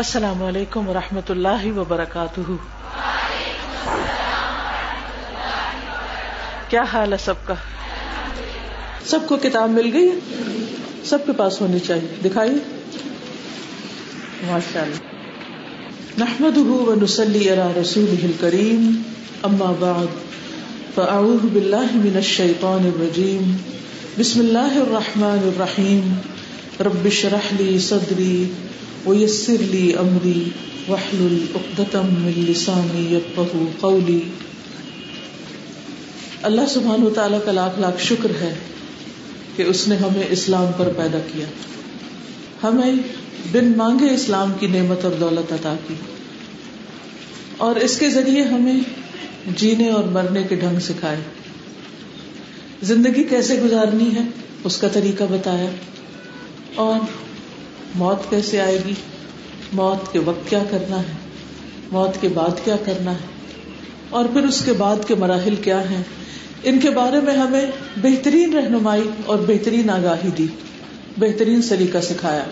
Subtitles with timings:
[0.00, 2.40] السلام علیکم و رحمۃ اللہ وبرکاتہ۔
[6.68, 7.54] کیا حال ہے سب کا؟
[9.06, 10.18] سب کو کتاب مل گئی
[11.04, 12.54] سب کے پاس ہونی چاہیے۔ دکھائیے۔
[14.46, 14.96] ماشاء اللہ۔
[16.18, 16.58] نحمد
[17.02, 19.02] نسلی علی رسول کریم
[19.42, 20.06] اما بعد،
[20.94, 23.56] فاعوذ باللہ من الشیطان الرجیم۔
[24.18, 26.14] بسم اللہ الرحمن الرحیم۔
[26.80, 28.52] رب اشرح لی صدری۔
[29.06, 30.44] ویسر لی امری
[30.88, 34.20] وحلل عقدۃ من لسانی یفقهوا قولی
[36.42, 38.54] اللہ سبحانہ و تعالیٰ کا لاکھ لاکھ شکر ہے
[39.56, 41.46] کہ اس نے ہمیں اسلام پر پیدا کیا۔
[42.62, 42.92] ہمیں
[43.52, 45.94] بن مانگے اسلام کی نعمت اور دولت عطا کی۔
[47.56, 48.80] اور اس کے ذریعے ہمیں
[49.56, 51.20] جینے اور مرنے کے ڈھنگ سکھائے۔
[52.82, 54.22] زندگی کیسے گزارنی ہے؟
[54.64, 55.70] اس کا طریقہ بتایا۔
[56.74, 57.00] اور
[57.94, 58.94] موت کیسے آئے گی؟
[59.72, 61.12] موت کے وقت کیا کرنا ہے؟
[61.92, 63.40] موت کے بعد کیا کرنا ہے؟
[64.10, 66.02] اور پھر اس کے بعد کے مراحل کیا ہیں؟
[66.62, 70.46] ان کے بارے میں ہمیں بہترین رہنمائی اور بہترین آگاہی دی،
[71.16, 72.44] بہترین سلیقہ سکھایا۔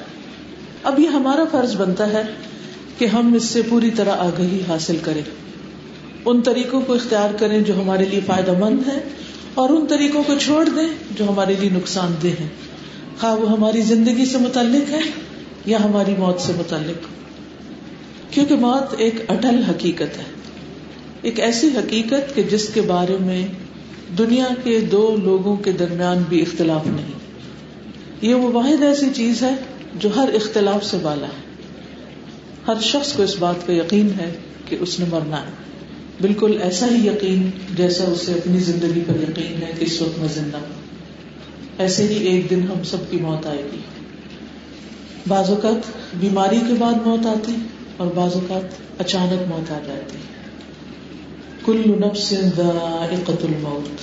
[0.83, 2.23] اب یہ ہمارا فرض بنتا ہے
[2.99, 5.23] کہ ہم اس سے پوری طرح آگہی حاصل کریں۔
[6.25, 9.01] ان طریقوں کو اختیار کریں جو ہمارے لیے فائدہ مند ہے
[9.55, 12.49] اور ان طریقوں کو چھوڑ دیں جو ہمارے لیے نقصان دہ ہے
[13.21, 15.01] خواہ وہ ہماری زندگی سے متعلق ہے
[15.67, 17.07] یا ہماری موت سے متعلق؟
[18.35, 20.39] کیونکہ موت ایک اٹل حقیقت ہے۔
[21.23, 23.47] ایک ایسی حقیقت کہ جس کے بارے میں
[24.19, 27.13] دنیا کے دو لوگوں کے درمیان بھی اختلاف نہیں۔
[28.23, 29.55] یہ وہ واحد ایسی چیز ہے
[29.95, 31.49] جو ہر اختلاف سے بالا ہے۔
[32.69, 34.37] ہر شخص کو اس بات کا یقین ہے
[34.69, 35.51] کہ اس نے مرنا ہے۔
[36.21, 40.29] بالکل ایسا ہی یقین جیسا اسے اپنی زندگی پر یقین ہے کہ اس وقت میں
[40.35, 40.75] زندہ ہوں۔
[41.79, 43.79] ایسے ہی ایک دن ہم سب کی موت آئے گی۔
[45.27, 47.57] بعض اوقات بیماری کے بعد موت آتی
[47.97, 50.19] اور بعض اوقات اچانک موت آ جاتی۔
[51.65, 54.01] کل نفس ذائقۃ الموت۔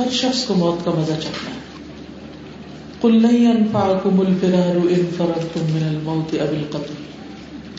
[0.00, 1.60] ہر شخص کو موت کا مزہ چکھنا ہے۔
[3.00, 6.94] کل نہیں انفعکم الفرار ان فررتم من الموت اب القتل۔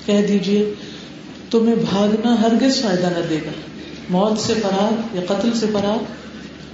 [0.06, 0.74] کہہ دیجیے،
[1.52, 3.52] تمہیں بھاگنا ہرگز فائدہ نہ دے گا۔
[4.10, 6.04] موت سے فرار یا قتل سے فرار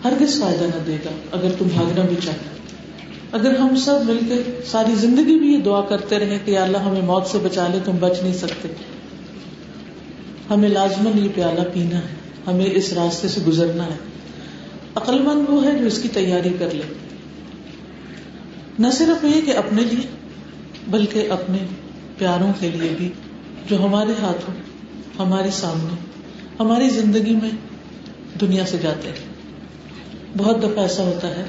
[0.04, 2.57] ہرگز فائدہ نہ دے گا۔ اگر تم بھاگنا بھی چاہتے
[3.32, 7.02] اگر ہم سب مل کے ساری زندگی بھی یہ دعا کرتے رہے کہ اللہ ہمیں
[7.02, 8.68] موت سے بچا لے، تم بچ نہیں سکتے۔
[10.50, 12.14] ہمیں لازمن یہ پیالہ پینا ہے،
[12.48, 13.98] ہمیں اس راستے سے گزرنا ہے۔
[14.96, 16.82] عقل مند وہ ہے جو اس کی تیاری کر لے۔
[18.80, 20.08] نہ صرف یہ کہ اپنے لیے،
[20.88, 21.58] بلکہ اپنے
[22.18, 23.10] پیاروں کے لیے بھی،
[23.70, 24.54] جو ہمارے ہاتھوں،
[25.20, 25.96] ہمارے سامنے،
[26.60, 27.50] ہماری زندگی میں
[28.42, 29.38] دنیا سے جاتے ہیں۔
[30.38, 31.44] بہت دفعہ ایسا ہوتا ہے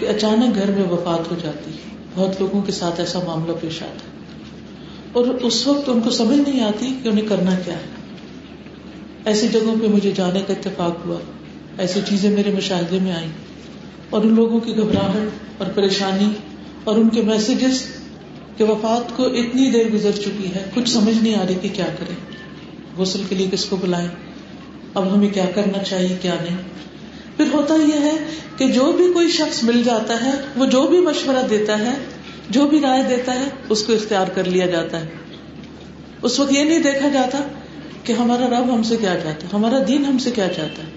[0.00, 3.82] کہ اچانک گھر میں وفات ہو جاتی ہے۔ بہت لوگوں کے ساتھ ایسا معاملہ پیش
[3.82, 4.20] آتا ہے۔
[5.12, 8.00] اور اس وقت ان کو سمجھ نہیں آتی کہ انہیں کرنا کیا ہے۔
[9.24, 11.18] ایسی جگہوں پہ مجھے جانے کا اتفاق ہوا۔
[11.78, 13.28] ایسی چیزیں میرے مشاہدے میں آئی
[14.10, 15.28] اور ان لوگوں کی گھبراہٹ
[15.58, 16.28] اور پریشانی
[16.84, 17.86] اور ان کے میسجز
[18.56, 21.86] کہ وفات کو اتنی دیر گزر چکی ہے، کچھ سمجھ نہیں آ رہی کہ کیا
[21.98, 22.16] کریں۔
[22.96, 24.08] غسل کے لیے کس کو بلائیں؟
[24.94, 26.56] اب ہمیں کیا کرنا چاہیے، کیا نہیں؟
[27.40, 28.16] پھر ہوتا یہ ہے
[28.56, 31.92] کہ جو بھی کوئی شخص مل جاتا ہے، وہ جو بھی مشورہ دیتا ہے،
[32.50, 35.06] جو بھی رائے دیتا ہے، اس کو اختیار کر لیا جاتا ہے۔
[36.22, 37.38] اس وقت یہ نہیں دیکھا جاتا
[38.04, 40.88] کہ ہمارا رب ہم سے کیا چاہتا ہے، ہمارا دین ہم سے کیا چاہتا ہے۔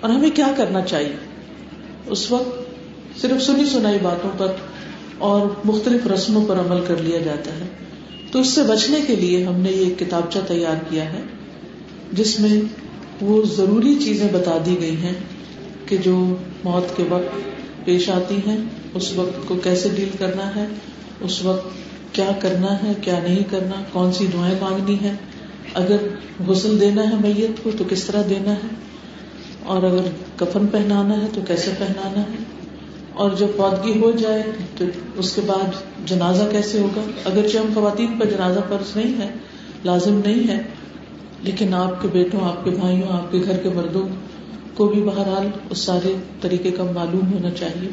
[0.00, 1.16] اور ہمیں کیا کرنا چاہیے؟
[2.06, 2.62] اس وقت
[3.20, 4.52] صرف سنی سنائی باتوں پر
[5.18, 7.68] اور مختلف رسموں پر عمل کر لیا جاتا ہے۔
[8.32, 11.20] تو اس سے بچنے کے لیے ہم نے یہ کتابچہ تیار کیا ہے،
[12.12, 12.60] جس میں
[13.20, 15.12] وہ ضروری چیزیں بتا دی گئی ہیں۔
[15.86, 17.52] کہ جو موت کے وقت
[17.84, 18.56] پیش آتی ہیں،
[18.94, 20.66] اس وقت کو کیسے ڈیل کرنا ہے؟
[21.20, 21.66] اس وقت
[22.14, 25.12] کیا کرنا ہے، کیا نہیں کرنا؟ کون سی دعائیں مانگنی ہے
[25.74, 25.96] اگر
[26.46, 28.68] غسل دینا ہے میت کو، تو کس طرح دینا ہے؟
[29.62, 32.36] اور اگر کفن پہنانا ہے، تو کیسے پہنانا ہے؟
[33.14, 34.42] اور جب پودگی ہو جائے،
[34.76, 34.84] تو
[35.16, 35.72] اس کے بعد
[36.08, 39.30] جنازہ کیسے ہوگا؟ اگرچہ ہم خواتین پر جنازہ فرض نہیں ہے،
[39.84, 40.62] لازم نہیں ہے،
[41.42, 44.08] لیکن آپ کے بیٹوں، آپ کے بھائیوں، آپ کے گھر کے مردوں
[44.74, 47.88] کو بھی بہرحال اس سارے طریقے کا معلوم ہونا چاہیے۔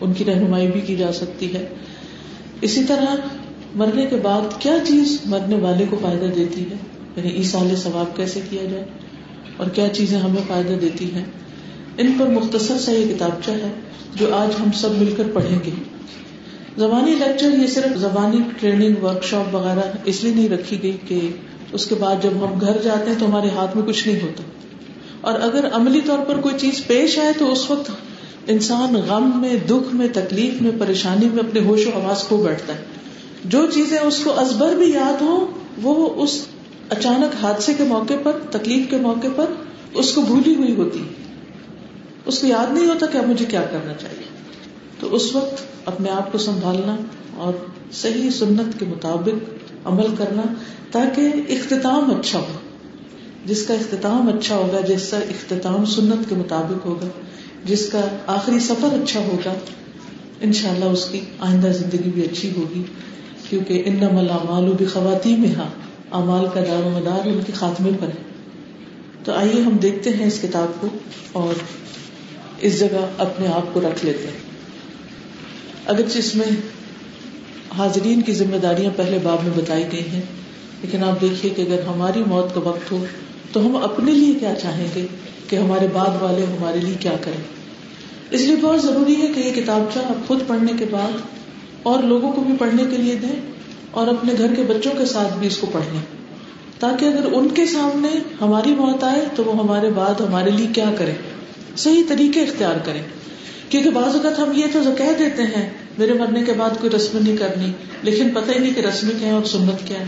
[0.00, 1.68] ان کی رہنمائی بھی کی جا سکتی ہے۔
[2.60, 3.14] اسی طرح
[3.74, 6.76] مرنے کے بعد کیا چیز مرنے والے کو فائدہ دیتی ہے؟
[7.16, 8.84] یعنی ایسال ثواب کیسے کیا جائے؟
[9.56, 11.24] اور کیا چیزیں ہمیں فائدہ دیتی ہیں؟
[11.98, 13.70] ان پر مختصر سا یہ کتابچہ ہے
[14.14, 15.70] جو آج ہم سب مل کر پڑھیں گے۔
[16.76, 21.28] زبانی لیکچر یہ صرف زبانی ٹریننگ ورک شاپ وغیرہ اس لیے نہیں رکھی گئی کہ
[21.72, 24.42] اس کے بعد جب ہم گھر جاتے ہیں تو ہمارے ہاتھ میں کچھ نہیں ہوتا۔
[25.20, 27.90] اور اگر عملی طور پر کوئی چیز پیش آئے تو اس وقت
[28.46, 32.74] انسان غم میں، دکھ میں، تکلیف میں، پریشانی میں اپنے ہوش و آواز کھو بیٹھتا
[32.74, 32.82] ہے۔
[33.44, 35.50] جو چیزیں اس کو ازبر بھی یاد ہو
[35.82, 36.46] وہ اس
[36.90, 39.44] اچانک حادثے کے موقع پر، تکلیف کے موقع پر
[39.94, 41.02] اس کو بھولی ہوئی ہوتی۔
[42.26, 44.24] اس کو یاد نہیں ہوتا کہ اب مجھے کیا کرنا چاہیے۔
[45.00, 46.96] تو اس وقت اپنے آپ کو سنبھالنا
[47.36, 47.52] اور
[47.92, 49.50] صحیح سنت کے مطابق
[49.84, 50.42] عمل کرنا
[50.90, 52.67] تاکہ اختتام اچھا ہو۔
[53.48, 57.06] جس کا اختتام اچھا ہوگا، جس کا اختتام سنت کے مطابق ہوگا،
[57.64, 59.54] جس کا آخری سفر اچھا ہوگا
[60.40, 62.82] ان شاء اللہ اس کی آئندہ زندگی بھی اچھی ہوگی۔
[63.48, 65.68] کیونکہ ان ملا بھی خواتین میں ہاں
[66.10, 68.22] امال کا دار و مدار ان کے خاتمے پر ہے۔
[69.24, 70.86] تو آئیے ہم دیکھتے ہیں اس کتاب کو
[71.32, 71.54] اور
[72.60, 74.38] اس جگہ اپنے آپ کو رکھ لیتے ہیں۔
[75.86, 76.56] اگرچہ اس میں
[77.78, 80.22] حاضرین کی ذمہ داریاں پہلے باب میں بتائی گئی ہیں،
[80.82, 83.06] لیکن آپ دیکھیے کہ اگر ہماری موت کا وقت ہو
[83.52, 85.06] تو ہم اپنے لیے کیا چاہیں گے
[85.48, 87.42] کہ ہمارے بعد والے ہمارے لیے کیا کریں؟
[88.30, 91.20] اس لیے بہت ضروری ہے کہ یہ کتاب چاہ خود پڑھنے کے بعد
[91.82, 93.40] اور لوگوں کو بھی پڑھنے کے لیے دیں
[93.90, 96.00] اور اپنے گھر کے بچوں کے ساتھ بھی اس کو پڑھیں
[96.78, 98.08] تاکہ اگر ان کے سامنے
[98.40, 101.12] ہماری موت آئے تو وہ ہمارے بعد ہمارے لیے کیا کرے
[101.76, 103.02] صحیح طریقے اختیار کریں۔
[103.68, 107.18] کیونکہ بعض اوقات ہم یہ تو کہہ دیتے ہیں، میرے مرنے کے بعد کوئی رسم
[107.18, 107.72] نہیں کرنی،
[108.02, 110.06] لیکن پتہ ہی نہیں کہ رسم کیا ہے اور سنت کیا ہے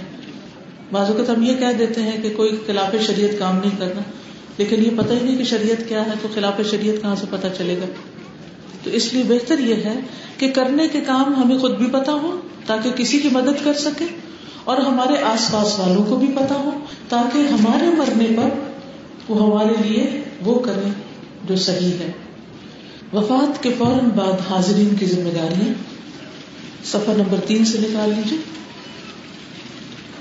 [0.92, 4.02] بعض اوقات ہم یہ کہہ دیتے ہیں کہ کوئی خلاف شریعت کام نہیں کرنا،
[4.58, 7.46] لیکن یہ پتہ ہی نہیں کہ شریعت کیا ہے، تو خلاف شریعت کہاں سے پتہ
[7.58, 7.86] چلے گا؟
[8.84, 10.00] تو اس لیے بہتر یہ ہے
[10.36, 14.04] کہ کرنے کے کام ہمیں خود بھی پتا ہو، تاکہ کسی کی مدد کر سکے،
[14.64, 16.70] اور ہمارے آس پاس والوں کو بھی پتا ہو،
[17.08, 18.48] تاکہ ہمارے مرنے پر
[19.28, 20.88] وہ ہمارے لیے وہ کرے
[21.48, 22.10] جو صحیح ہے۔
[23.12, 25.72] وفات کے فوراً بعد حاضرین کی ذمہ داری
[26.84, 28.38] سفر نمبر تین سے نکال لیجیے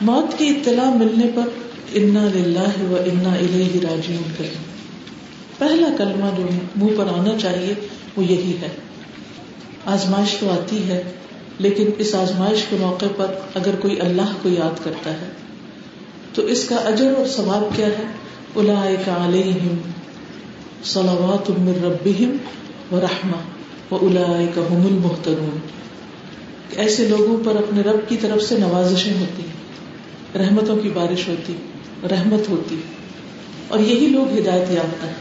[0.01, 1.41] موت کی اطلاع ملنے پر
[1.93, 4.69] انا لاہ و انا الیہ راجعون کریں۔
[5.57, 6.43] پہلا کلمہ جو
[6.75, 7.73] منہ پر آنا چاہیے
[8.17, 8.67] وہ یہی ہے۔
[9.85, 11.03] آزمائش تو آتی ہے،
[11.59, 13.25] لیکن اس آزمائش کے موقع پر
[13.55, 15.31] اگر کوئی اللہ کو یاد کرتا ہے،
[16.33, 18.03] تو اس کا اجر اور ثواب کیا ہے؟
[18.55, 18.87] الا
[19.25, 19.77] علیہم
[20.83, 22.37] صلوات من ربہم
[22.95, 25.59] و رحمہ و الا کا هم المحترون
[26.75, 29.58] ایسے لوگوں پر اپنے رب کی طرف سے نوازشیں ہوتی ہیں۔
[30.35, 31.53] رحمتوں کی بارش ہوتی،
[32.11, 32.75] رحمت ہوتی۔
[33.67, 35.13] اور یہی لوگ ہدایت یافتہ ہیں۔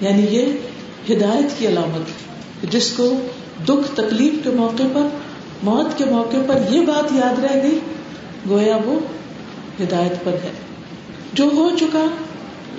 [0.00, 0.46] یعنی یہ
[1.10, 2.08] ہدایت کی علامت
[2.72, 3.14] جس کو
[3.64, 5.06] دکھ، تکلیف کے موقع پر،
[5.62, 7.78] موت کے موقع پر یہ بات یاد رہ گئی،
[8.48, 9.00] گویا وہ
[9.82, 10.50] ہدایت پر ہے۔
[11.32, 12.06] جو ہو چکا،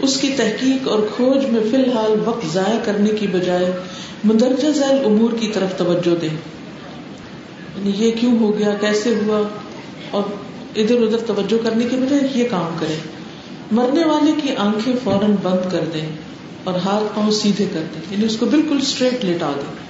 [0.01, 3.71] اس کی تحقیق اور کھوج میں فی الحال وقت ضائع کرنے کی بجائے
[4.23, 9.47] مندرجہ ذیل امور کی طرف توجہ دیں۔ یعنی یہ کیوں ہو گیا، کیسے ہوا؟
[10.11, 10.23] اور
[10.75, 12.95] ادھر ادھر توجہ کرنے کی بجائے یہ کام کرے
[13.71, 16.09] مرنے والے کی آنکھیں فوراً بند کر دیں
[16.63, 19.89] اور ہاتھ پاؤں سیدھے کر دیں۔ یعنی اس کو بالکل اسٹریٹ لٹا دیں۔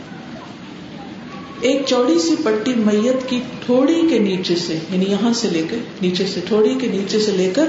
[1.62, 5.78] ایک چوڑی سی پٹی میت کی تھوڑی کے نیچے سے یعنی یہاں سے لے کر،
[6.02, 7.66] نیچے سے، تھوڑی کے نیچے سے لے کر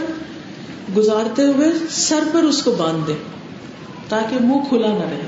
[0.96, 3.12] گزارتے ہوئے سر پر اس کو باندھ دے
[4.08, 5.26] تاکہ منہ کھلا نہ رہے۔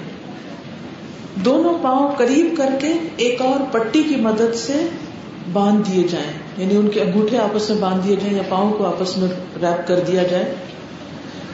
[1.44, 4.88] دونوں پاؤں قریب کر کے ایک اور پٹی کی مدد سے
[5.52, 8.87] باندھ دیے جائیں۔ یعنی ان کے انگوٹھے آپس میں باندھ دیے جائیں یا پاؤں کو
[8.87, 9.29] آپس میں
[9.63, 10.55] ریپ کر دیا جائے۔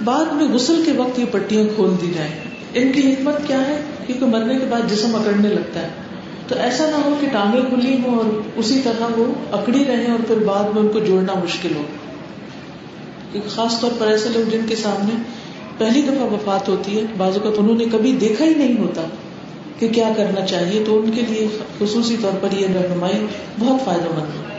[0.05, 2.33] بعد میں غسل کے وقت یہ پٹیاں کھول دی جائیں۔
[2.75, 5.89] ان کی حکمت کیا ہے؟ کیونکہ مرنے کے بعد جسم اکڑنے لگتا ہے۔
[6.49, 8.25] تو ایسا نہ ہو کہ ٹانگیں کھلی ہوں اور
[8.57, 11.83] اسی طرح وہ اکڑی رہے اور پھر بعد میں ان کو جوڑنا مشکل ہو۔
[13.33, 15.23] کیونکہ خاص طور پر ایسے لوگ جن کے سامنے
[15.79, 19.03] پہلی دفعہ وفات ہوتی ہے بازو کا تو انہوں نے کبھی دیکھا ہی نہیں ہوتا
[19.79, 23.27] کہ کیا کرنا چاہیے۔ تو ان کے لیے خصوصی طور پر یہ رہنمائی
[23.59, 24.58] بہت فائدہ مند ہے۔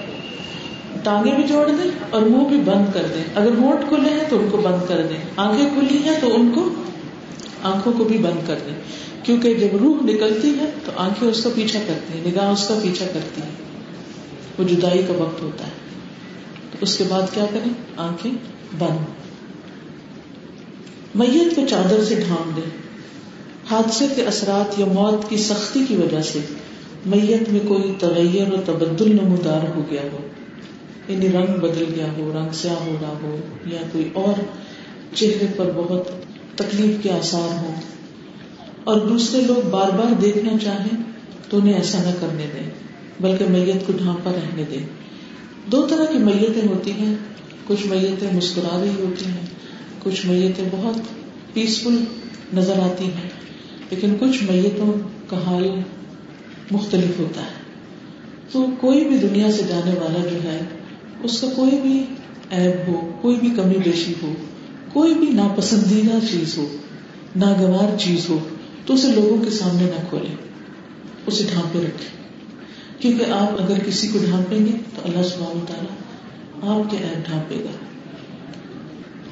[1.03, 4.39] ٹانگیں بھی جوڑ دیں اور منہ بھی بند کر دیں۔ اگر ہونٹ کھلے ہیں تو
[4.39, 6.70] ان کو بند کر دیں۔ آنکھیں کھلی ہیں تو ان کو
[7.63, 8.74] آنکھوں کو بھی بند کر دیں۔
[9.24, 12.79] کیونکہ جب روح نکلتی ہے تو آنکھیں اس کا پیچھا کرتی ہیں، نگاہ اس کا
[12.84, 13.50] پیچھا کرتی ہے
[14.60, 15.72] وہ جدائی کا وقت ہوتا ہے۔
[16.72, 18.32] تو اس کے بعد کیا کریں؟ آنکھیں
[18.79, 19.06] بند۔
[21.15, 22.89] میت کو چادر سے ڈھانپ دیں۔
[23.72, 26.39] حادثے کے اثرات یا موت کی سختی کی وجہ سے
[27.06, 30.28] میت میں کوئی تغیر اور تبدل نمودار ہو گیا ہو۔
[31.09, 34.41] یعنی رنگ بدل گیا ہو، رنگ سیاہ ہو رہا ہو یا کوئی اور
[35.15, 36.07] چہرے پر بہت
[36.55, 37.75] تکلیف کے آسار ہوں۔
[38.83, 41.03] اور دوسرے لوگ بار بار دیکھنا چاہیں
[41.49, 42.69] تو انہیں ایسا نہ کرنے دیں،
[43.19, 44.85] بلکہ میت کو ڈھانپا رہنے دیں۔
[45.71, 47.15] دو طرح کی میتیں ہوتی ہیں۔
[47.67, 49.45] کچھ میتیں مسکرا رہی ہوتی ہیں،
[50.03, 50.95] کچھ میتیں بہت
[51.53, 52.03] پیسفل
[52.53, 53.29] نظر آتی ہیں،
[53.89, 54.93] لیکن کچھ میتوں
[55.27, 55.69] کا حال
[56.71, 57.59] مختلف ہوتا ہے۔
[58.51, 60.59] تو کوئی بھی دنیا سے جانے والا جو ہے
[61.23, 62.03] اس کا کوئی بھی
[62.49, 64.33] ایب ہو، کوئی بھی کمی بیشی ہو،
[64.93, 66.67] کوئی بھی ناپسندیدہ چیز ہو،
[67.35, 68.39] ناگوار چیز ہو،
[68.85, 70.35] تو اسے لوگوں کے سامنے نہ کھولے
[71.27, 72.19] اسے ڈھانپے رکھے
[72.99, 77.55] کیونکہ آپ اگر کسی کو ڈھانپیں گے تو اللہ سبحانہ تعالیٰ آپ کے عیب ڈھانپے
[77.55, 77.71] گا۔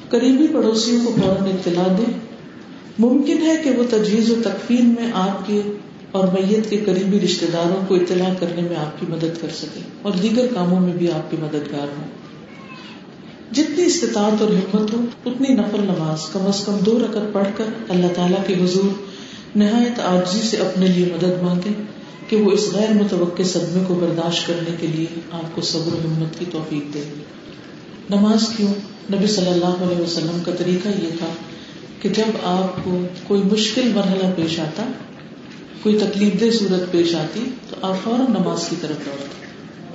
[0.08, 2.12] قریبی پڑوسیوں کو فوراً اطلاع دیں۔
[2.98, 5.62] ممکن ہے کہ وہ تجویز و تکفین میں آپ کے
[6.12, 9.80] اور میت کے قریبی رشتے داروں کو اطلاع کرنے میں آپ کی مدد کر سکے
[10.02, 12.08] اور دیگر کاموں میں بھی آپ کی مددگار ہوں۔
[13.54, 17.64] جتنی استطاعت اور ہمت ہو، اتنی نفل نماز، کم از کم دو رقط پڑھ کر
[17.88, 19.02] اللہ تعالیٰ کے حضور
[19.56, 21.82] نہایت آجزی سے اپنے لیے مدد مانگے
[22.28, 25.98] کہ وہ اس غیر متوقع صدمے کو برداشت کرنے کے لیے آپ کو صبر و
[25.98, 27.02] ہمت کی توفیق دے۔
[28.10, 28.72] نماز کیوں؟
[29.12, 31.26] نبی صلی اللہ علیہ وسلم کا طریقہ یہ تھا
[32.02, 34.82] کہ جب آپ کو کوئی مشکل مرحلہ پیش آتا
[35.82, 39.46] کوئی تکلیف دہ صورت پیش آتی تو آپ فوراً نماز کی طرف دوڑتے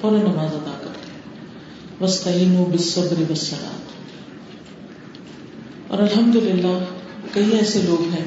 [0.02, 1.04] فوراً نماز ادا کرتے
[2.04, 3.94] وسطین و بصبر وسلات
[5.92, 6.78] اور الحمد للہ
[7.34, 8.26] کئی ایسے لوگ ہیں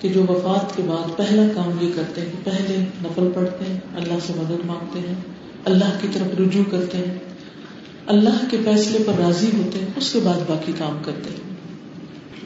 [0.00, 4.14] کہ جو وفات کے بعد پہلا کام یہ کرتے ہیں، پہلے نفل پڑھتے ہیں، اللہ
[4.26, 5.14] سے مدد مانگتے ہیں،
[5.64, 7.18] اللہ کی طرف رجوع کرتے ہیں۔
[8.06, 11.50] اللہ کے فیصلے پر راضی ہوتے ہیں، اس کے بعد باقی کام کرتے ہیں۔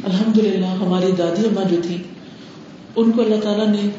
[0.05, 2.03] الحمد للہ ہماری دادی اماں جو تھی
[2.97, 3.91] ان کو اللہ تعالیٰ نے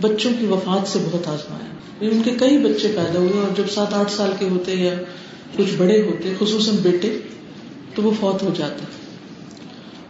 [0.00, 1.70] بچوں کی وفات سے بہت آزمایا۔
[2.00, 4.94] یعنی ان کے کئی بچے پیدا ہوئے اور جب سات آٹھ سال کے ہوتے یا
[5.56, 7.18] کچھ بڑے ہوتے، خصوصاً بیٹے،
[7.94, 8.84] تو وہ فوت ہو جاتے۔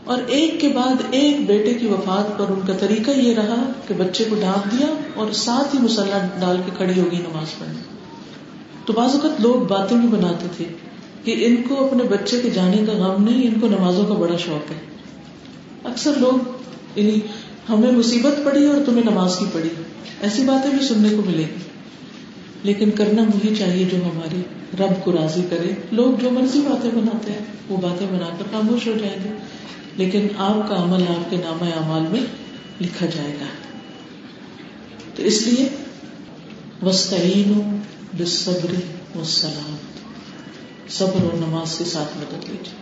[0.04, 3.94] اور ایک کے بعد ایک بیٹے کی وفات پر ان کا طریقہ یہ رہا کہ
[3.94, 7.80] بچے کو ڈانپ دیا اور ساتھ ہی مسلح ڈال کے کھڑی ہوگی نماز پڑھنے۔
[8.84, 10.64] تو بعض اوقات لوگ باتیں بھی بناتے تھے
[11.24, 14.36] کہ ان کو اپنے بچے کے جانے کا غم نہیں، ان کو نمازوں کا بڑا
[14.36, 14.76] شوق ہے۔
[15.84, 16.44] اکثر لوگ
[16.96, 17.20] یعنی
[17.70, 19.68] ہمیں مصیبت پڑی اور تمہیں نماز کی پڑی۔
[20.20, 21.60] ایسی باتیں بھی سننے کو ملے گی
[22.62, 24.42] لیکن کرنا وہی چاہیے جو ہمارے
[24.78, 28.86] رب کو راضی کرے۔ لوگ جو مرضی باتیں بناتے ہیں، وہ باتیں بنا کر خاموش
[28.86, 29.30] ہو جائیں گے۔
[29.96, 32.20] لیکن آپ کا عمل آپ کے نام اعمال میں
[32.80, 33.46] لکھا جائے گا۔
[35.16, 35.68] تو اس لیے
[36.82, 37.78] وسطین
[38.18, 38.74] بصبر
[39.16, 39.76] والسلام
[40.88, 42.74] صبر اور نماز کے ساتھ مدد لیجیے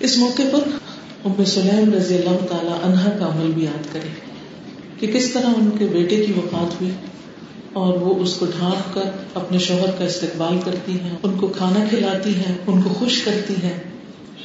[0.00, 0.68] اس موقع پر
[1.24, 4.08] ام سلیم رضی اللہ تعالی عنہا کا عمل بھی یاد کرے
[5.00, 6.90] کہ کس طرح ان کے بیٹے کی وفات ہوئی
[7.72, 11.84] اور وہ اس کو ڈھانپ کر اپنے شوہر کا استقبال کرتی ہیں، ان کو کھانا
[11.90, 13.80] کھلاتی ہیں، ان کو خوش کرتی ہیں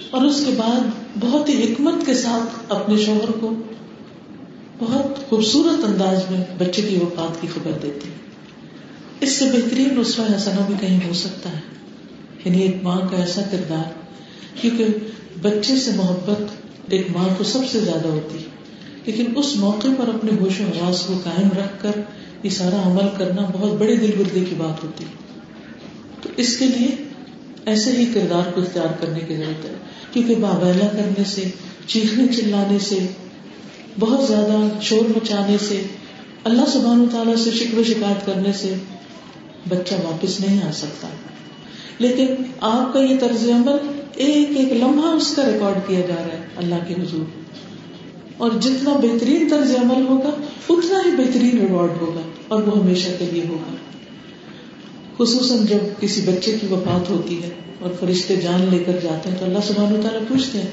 [0.10, 0.80] اور اس کے بعد
[1.20, 3.54] بہت ہی حکمت کے ساتھ اپنے شوہر کو
[4.80, 8.10] بہت خوبصورت انداز میں بچے کی وفات کی خبر دیتی
[9.22, 11.60] اس سے بہترین رسوا حسنا بھی کہیں ہو سکتا ہے۔
[12.46, 13.90] یعنی ایک ماں کا ایسا کردار،
[14.62, 14.86] کیونکہ
[15.42, 18.38] بچے سے محبت ایک ماں کو سب سے زیادہ ہوتی
[19.06, 21.92] لیکن اس موقع پر اپنے ہوش و حواس کو قائم رکھ کر
[22.44, 25.06] یہ سارا عمل کرنا بہت بڑے دل گردے کی بات ہوتی
[26.22, 26.96] تو اس کے لیے
[27.66, 29.74] ایسے ہی کردار کو اختیار کرنے کی ضرورت ہے۔
[30.14, 31.44] کیونکہ بابیلا کرنے سے،
[31.88, 33.08] چیخنے چلانے سے،
[34.00, 35.82] بہت زیادہ شور مچانے سے،
[36.44, 38.74] اللہ سبحانہ تعالیٰ سے شکر و شکایت کرنے سے
[39.70, 41.08] بچہ واپس نہیں آ سکتا۔
[42.00, 42.28] لیکن
[42.62, 46.44] آپ کا یہ طرز عمل ایک ایک لمحہ اس کا ریکارڈ کیا جا رہا ہے
[46.56, 47.24] اللہ کے حضور۔
[48.38, 50.30] اور جتنا بہترین طرز عمل ہوگا،
[50.70, 53.76] اتنا ہی بہترین ریوارڈ ہوگا، اور وہ ہمیشہ کے لیے ہوگا۔
[55.18, 59.38] خصوصاً جب کسی بچے کی وفات ہوتی ہے اور فرشتے جان لے کر جاتے ہیں
[59.40, 60.72] تو اللہ سبحانہ تعالیٰ پوچھتے ہیں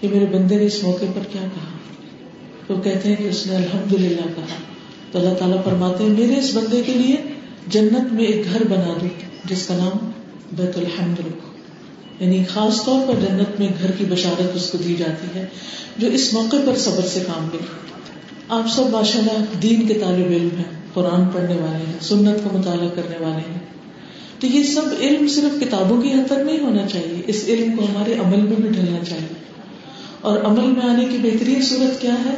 [0.00, 1.78] کہ میرے بندے نے اس موقع پر کیا کہا؟
[2.66, 4.56] تو کہتے ہیں کہ اس نے الحمد للہ کہا۔
[5.12, 7.16] تو اللہ تعالیٰ فرماتے ہیں، میرے اس بندے کے لیے
[7.66, 9.06] جنت میں ایک گھر بنا دو،
[9.44, 10.10] جس کا نام
[10.52, 11.51] بیت الحمد رکھو
[12.22, 15.46] یعنی خاص طور پر جنت میں گھر کی بشارت اس کو دی جاتی ہے،
[15.98, 17.58] جو اس موقع پر صبر سے کام لے
[18.48, 22.58] آپ سب ماشاء اللہ دین کے طالب علم ہیں، قرآن پڑھنے والے ہیں، سنت کا
[22.58, 23.60] مطالعہ کرنے والے ہیں۔
[24.40, 27.84] تو یہ سب علم صرف کتابوں کی حد تک نہیں ہونا چاہیے، اس علم کو
[27.84, 29.34] ہمارے عمل میں بھی ڈھلنا چاہیے۔
[30.20, 32.34] اور عمل میں آنے کی بہترین صورت کیا ہے؟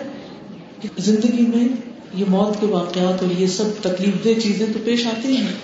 [0.81, 1.69] کہ زندگی میں
[2.15, 5.55] یہ موت کے واقعات اور یہ سب تکلیف دہ چیزیں تو پیش آتی ہیں۔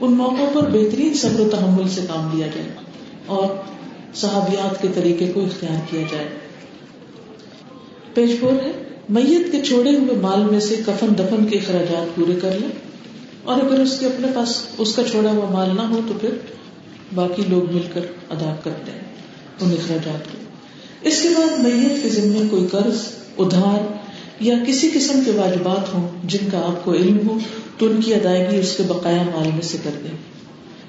[0.00, 2.87] ان موقعوں پر بہترین صبر و تحمل سے کام لیا جائے۔
[3.28, 3.48] اور
[4.14, 6.28] صحابیات کے طریقے کو اختیار کیا جائے۔
[8.14, 8.72] پیش فور ہے۔
[9.08, 12.68] میت کے چھوڑے ہوئے مال میں سے کفن دفن کے اخراجات پورے کر لیں۔
[13.44, 16.28] اور اگر اس کے اپنے پاس اس کا چھوڑا ہوا مال نہ ہو تو پھر
[17.14, 19.00] باقی لوگ مل کر ادا کرتے ہیں
[19.60, 20.38] ان اخراجات کو۔
[21.02, 23.02] اس کے بعد میت کے ذمے کوئی قرض،
[23.38, 23.92] ادھار
[24.40, 27.38] یا کسی قسم کے واجبات ہوں جن کا آپ کو علم ہو
[27.78, 30.37] تو ان کی ادائیگی اس کے بقایا مال میں سے کر دیں۔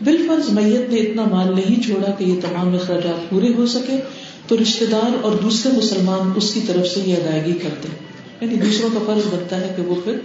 [0.03, 3.99] بالفرض میت نے اتنا مال نہیں چھوڑا کہ یہ تمام اخراجات پورے ہو سکے،
[4.47, 8.09] تو رشتے دار اور دوسرے مسلمان اس کی طرف سے یہ ادائیگی کر دیں
[8.41, 10.15] یعنی دوسروں کا فرض بنتا ہے کہ وہ پھر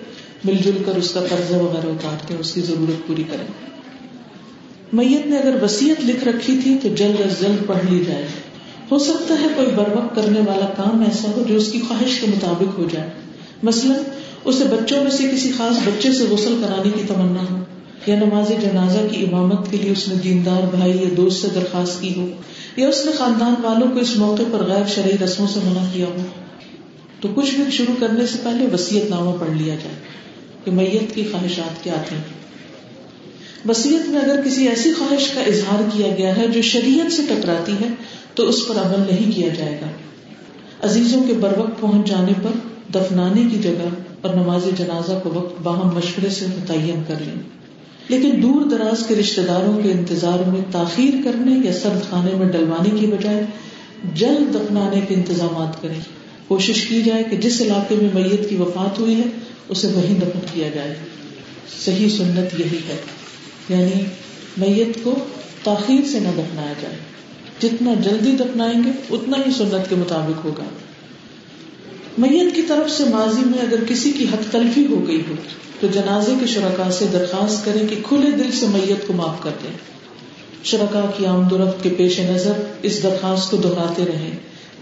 [0.44, 3.46] مل جل کر اس کا قرضہ وغیرہ اتارتے ہیں، اس کی ضرورت پوری کریں۔
[4.92, 8.26] میت نے اگر وسیعت لکھ رکھی تھی تو جلد از جلد پڑھ لی جائے۔
[8.92, 12.20] ہو سکتا ہے کوئی بر وقت کرنے والا کام ایسا ہو جو اس کی خواہش
[12.20, 13.10] کے مطابق ہو جائے۔
[13.62, 13.98] مثلاً،
[14.44, 17.63] اسے بچوں میں سے کسی خاص بچے سے غسل کرانے کی تمنا ہو۔
[18.06, 22.02] یا نماز جنازہ کی امامت کے لیے اس نے دیندار بھائی یا دوست سے درخواست
[22.02, 22.26] کی ہو
[22.76, 26.06] یا اس نے خاندان والوں کو اس موقع پر غیر شرعی رسموں سے منع کیا
[26.06, 26.25] ہو۔
[27.20, 29.96] تو کچھ بھی شروع کرنے سے پہلے وسیعت نامہ پڑھ لیا جائے
[30.64, 32.18] کہ میت کی خواہشات کیا تھیں۔
[33.68, 37.73] وسیعت میں اگر کسی ایسی خواہش کا اظہار کیا گیا ہے جو شریعت سے ٹکراتی
[37.73, 37.88] ہے،
[38.34, 39.87] تو اس پر عمل نہیں کیا جائے گا۔
[40.87, 42.50] عزیزوں کے بر وقت پہنچ جانے پر
[42.94, 43.88] دفنانے کی جگہ
[44.20, 47.63] اور نماز جنازہ کو وقت باہم مشورے سے متعین کر لیں۔
[48.08, 52.46] لیکن دور دراز کے رشتے داروں کے انتظار میں تاخیر کرنے یا سرد خانے میں
[52.46, 53.46] ڈلوانے کی بجائے
[54.14, 56.00] جلد دفنانے کے انتظامات کریں۔
[56.49, 59.25] کوشش کی جائے کہ جس علاقے میں میت کی وفات ہوئی ہے،
[59.68, 60.94] اسے وہیں دفن کیا جائے۔
[61.84, 62.96] صحیح سنت یہی ہے۔
[63.68, 64.04] یعنی
[64.56, 65.14] میت کو
[65.62, 66.96] تاخیر سے نہ دفنایا جائے۔
[67.62, 70.64] جتنا جلدی دفنائیں گے، اتنا ہی سنت کے مطابق ہوگا۔
[72.18, 75.34] میت کی طرف سے ماضی میں اگر کسی کی حق تلفی ہو گئی ہو
[75.84, 79.50] تو جنازے کے شرکا سے درخواست کریں کہ کھلے دل سے میت کو معاف کر
[79.62, 79.70] دیں۔
[80.64, 84.30] شرکا کی آمد و رفت کے پیش نظر اس درخواست کو دہراتے رہیں۔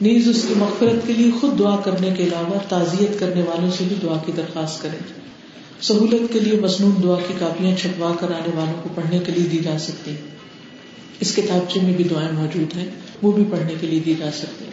[0.01, 3.85] نیز اس کی مغفرت کے لیے خود دعا کرنے کے علاوہ تعزیت کرنے والوں سے
[3.89, 4.99] بھی دعا کی درخواست کریں۔
[5.83, 9.49] سہولت کے لیے مصنون دعا کی کاپیاں چھپوا کر آنے والوں کو پڑھنے کے لیے
[9.49, 10.15] دی جا سکتی
[11.21, 12.89] اس کتابچے میں بھی دعائیں موجود ہیں،
[13.23, 14.65] وہ بھی پڑھنے کے لیے دی جا سکتی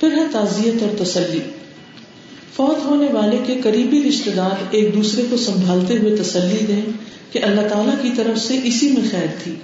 [0.00, 1.40] پھر ہے تعزیت اور تسلی۔
[2.56, 6.82] فوت ہونے والے کے قریبی رشتے دار ایک دوسرے کو سنبھالتے ہوئے تسلی دیں
[7.32, 9.54] کہ اللہ تعالیٰ کی طرف سے اسی میں خیر تھی۔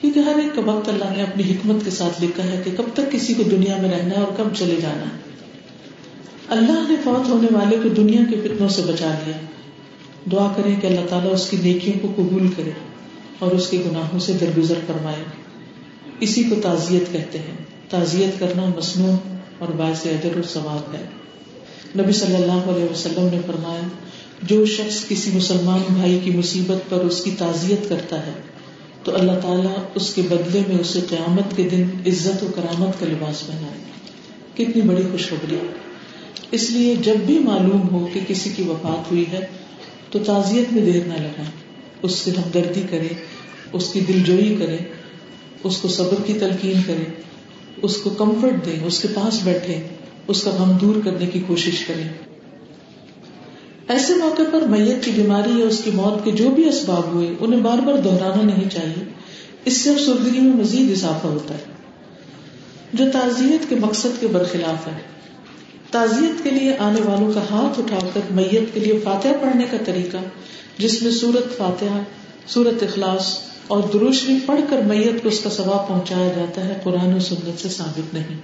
[0.00, 2.84] کیونکہ ہر ایک کا وقت اللہ نے اپنی حکمت کے ساتھ لکھا ہے کہ کب
[2.94, 5.18] تک کسی کو دنیا میں رہنا ہے اور کب چلے جانا ہے۔
[6.48, 9.36] اللہ نے فوت ہونے والے کو دنیا کے فتنوں سے بچا لیا۔
[10.32, 12.70] دعا کریں کہ اللہ تعالیٰ اس کی نیکیوں کو قبول کرے
[13.38, 15.24] اور اس کے گناہوں سے درگزر کروائے
[16.20, 19.16] اسی کو تعزیت کہتے ہیں۔ تعزیت کرنا مصنوع
[19.58, 21.25] اور باعث ادر اور ثواب ہے۔
[21.98, 23.88] نبی صلی اللہ علیہ وسلم نے فرمایا،
[24.42, 28.32] جو شخص کسی مسلمان بھائی کی مصیبت پر اس کی تعزیت کرتا ہے،
[29.02, 33.06] تو اللہ تعالیٰ اس کے بدلے میں اسے قیامت کے دن عزت و کرامت کا
[33.06, 33.78] لباس پہنائے۔
[34.54, 35.56] کتنی بڑی خوشخبری۔
[36.50, 39.46] اس لیے جب بھی معلوم ہو کہ کسی کی وفات ہوئی ہے،
[40.10, 41.66] تو تعزیت میں دیر نہ لگائیں۔
[42.02, 43.08] اس سے ہمدردی کرے
[43.72, 44.76] اس کی دل جوئی کرے
[45.64, 47.04] اس کو صبر کی تلقین کرے
[47.82, 49.80] اس کو کمفرٹ دے اس کے پاس بیٹھے
[50.28, 52.02] اس کا غم دور کرنے کی کوشش کرے
[53.88, 57.34] ایسے موقع پر میت کی بیماری یا اس کی موت کے جو بھی اسباب ہوئے،
[57.40, 59.04] انہیں بار بار دہرانا نہیں چاہیے۔
[59.64, 61.64] اس سے افسردگی میں مزید اضافہ ہوتا ہے۔
[62.92, 64.98] جو تعزیت کے مقصد کے برخلاف ہے۔
[65.90, 69.76] تعزیت کے لیے آنے والوں کا ہاتھ اٹھا کر میت کے لیے فاتحہ پڑھنے کا
[69.84, 70.16] طریقہ،
[70.78, 72.02] جس میں سورت فاتحہ،
[72.46, 77.14] سورت اخلاص اور دروشری پڑھ کر میت کو اس کا ثواب پہنچایا جاتا ہے، قرآن
[77.14, 78.38] و سنت سے ثابت نہیں۔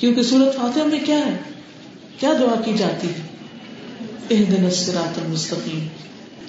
[0.00, 1.36] کیونکہ سورت فاتحہ میں کیا ہے؟
[2.18, 3.30] کیا دعا کی جاتی ہے؟
[4.44, 5.86] دن الصراط المستقیم۔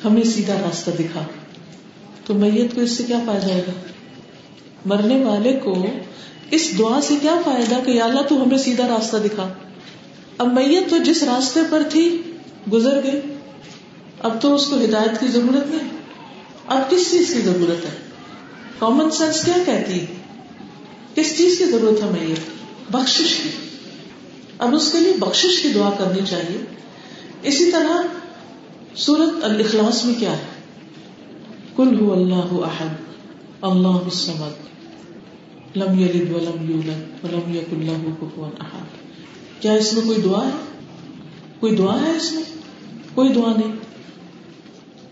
[0.06, 1.24] ہمیں سیدھا راستہ دکھا۔
[2.26, 3.72] تو میت کو اس سے کیا پایا جائے گا؟
[4.86, 5.86] مرنے والے کو
[6.52, 9.54] اس دعا سے کیا فائدہ کہ اللہ تو ہمیں سیدھا راستہ دکھا۔
[10.38, 12.22] اب میت تو جس راستے پر تھی،
[12.74, 13.22] گزر گئی۔
[14.20, 15.90] اب تو اس کو ہدایت کی ضرورت نہیں۔
[16.68, 17.98] اب کس چیز کی ضرورت ہے؟
[18.80, 20.06] کامن سینس کیا کہتی ہے؟
[21.16, 22.61] کس چیز کی ضرورت ہے میت؟
[22.92, 23.50] بخش کی۔
[24.58, 26.58] اب اس کے لیے بخش کی دعا کرنی چاہیے۔
[27.42, 28.02] اسی طرح
[28.96, 30.44] سورت الاخلاص میں کیا ہے؟
[31.76, 32.88] کل ہو اللہ احد،
[33.62, 34.50] اللہ
[35.76, 38.86] لم یلد ولم یولد، ولم یک اللہ کفوا احد۔
[39.62, 40.78] کیا اس میں کوئی دعا ہے؟
[41.60, 42.44] کوئی دعا ہے اس میں؟
[43.16, 43.72] کوئی دعا نہیں۔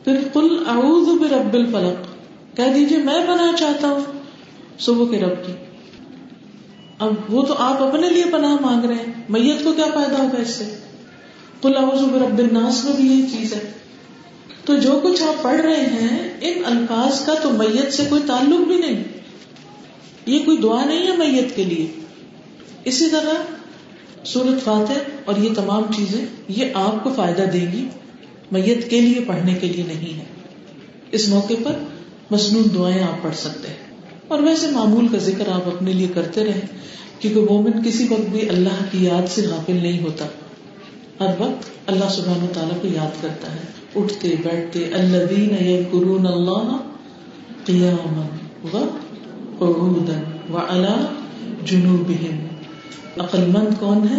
[0.04, 2.06] پھر کل اعوذ برب الفلق۔
[2.58, 4.20] کہہ دیجیے میں پناہ چاہتا ہوں
[4.80, 5.54] صبح کے رب کی۔
[7.00, 10.42] اب وہ تو آپ اپنے لیے پناہ مانگ رہے ہیں۔ میت کو کیا فائدہ ہوگا
[10.42, 10.78] اس سے؟
[11.62, 12.04] کل اعوذ
[12.40, 13.72] الناس میں بھی یہی چیز ہے۔
[14.66, 18.68] تو جو کچھ آپ پڑھ رہے ہیں، ان الفاظ کا تو میت سے کوئی تعلق
[18.68, 19.04] بھی نہیں۔
[20.26, 21.88] یہ کوئی دعا نہیں ہے میت کے لیے۔
[22.86, 23.34] اسی طرح
[24.24, 27.90] سورت فاتح اور یہ تمام چیزیں، یہ آپ کو فائدہ دے گی۔
[28.52, 30.26] میت کے لیے پڑھنے کے لیے نہیں ہے۔
[31.12, 31.74] اس موقع پر
[32.32, 33.89] مصنون دعائیں آپ پڑھ سکتے ہیں۔
[34.30, 36.60] اور ویسے معمول کا ذکر آپ اپنے لیے کرتے رہے
[37.20, 40.26] کیونکہ مومن کسی وقت بھی اللہ کی یاد سے غافل نہیں ہوتا۔
[41.20, 43.60] ہر وقت اللہ سبحانہ تعالیٰ کو یاد کرتا ہے۔
[43.96, 46.78] اٹھتے، بیٹھتے اللہ دین قرون اللہ
[47.66, 48.26] قیام
[50.50, 51.06] و اللہ
[51.66, 52.12] جنوب
[53.18, 54.18] عقل مند کون ہے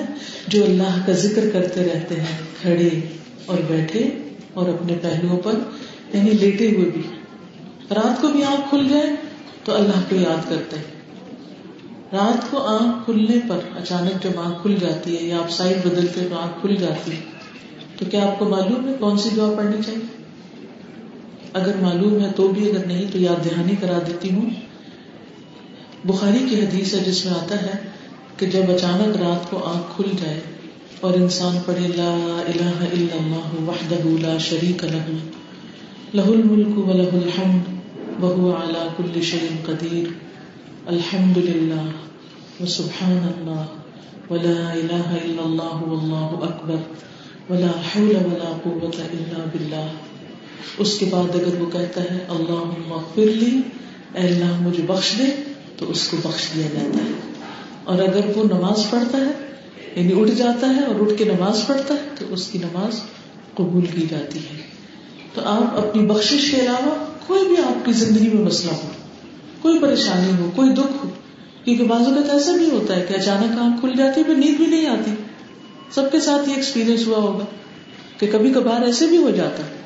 [0.48, 2.88] جو اللہ کا ذکر کرتے رہتے ہیں، کھڑے
[3.46, 4.10] اور بیٹھے
[4.54, 5.52] اور اپنے پہلوؤں پر
[6.12, 7.02] یعنی لیٹے ہوئے بھی۔
[7.90, 9.29] رات کو بھی آنکھ کھل جائے
[9.64, 11.00] تو اللہ کو یاد کرتے ہیں۔
[12.12, 16.26] رات کو آنکھ کھلنے پر اچانک جب آنکھ کھل جاتی ہے یا آپ سائڈ بدلتے
[16.30, 17.20] تو آنکھ کھل جاتی ہے،
[17.98, 20.06] تو کیا آپ کو معلوم ہے کون سی دعا پڑھنی چاہیے؟
[21.52, 24.50] اگر معلوم ہے تو بھی، اگر نہیں تو یاد دہانی کرا دیتی ہوں۔
[26.04, 27.78] بخاری کی حدیث ہے، جس میں آتا ہے
[28.36, 30.40] کہ جب اچانک رات کو آنکھ کھل جائے
[31.00, 35.10] اور انسان پڑھے لا الہ الا اللہ وحدہ لا شریک لہ
[36.14, 37.79] لہ الملک و لہ الحمد
[38.22, 40.08] وہو علا کل شیء قدیر
[40.86, 41.86] الحمد للہ
[42.62, 46.80] و سبحان اللہ ولا الہ الا اللہ واللہ اکبر
[47.50, 49.88] ولا حول ولا قوة الا باللہ
[50.78, 53.50] اس کے بعد اگر وہ کہتا ہے اللہ اغفر لی
[54.14, 55.26] اے اللہ مجھے بخش دے،
[55.76, 57.12] تو اس کو بخش دیا جاتا ہے.
[57.84, 59.32] اور اگر وہ نماز پڑھتا ہے
[59.96, 63.00] یعنی اٹھ جاتا ہے اور اٹھ کے نماز پڑھتا ہے، تو اس کی نماز
[63.54, 64.56] قبول کی جاتی ہے۔
[65.34, 68.88] تو آپ اپنی بخش کے علاوہ کوئی بھی آپ کی زندگی میں مسئلہ ہو،
[69.62, 71.10] کوئی پریشانی ہو، کوئی دکھ ہو،
[71.64, 74.56] کیونکہ بازو کا ایسا بھی ہوتا ہے کہ اچانک آنکھ کھل جاتی ہے پھر نیند
[74.56, 75.10] بھی نہیں آتی۔
[75.90, 77.44] سب کے ساتھ یہ ایکسپیرئنس ہوا ہوگا
[78.18, 79.80] کہ کبھی کبھار ایسے بھی ہو جاتا ہے۔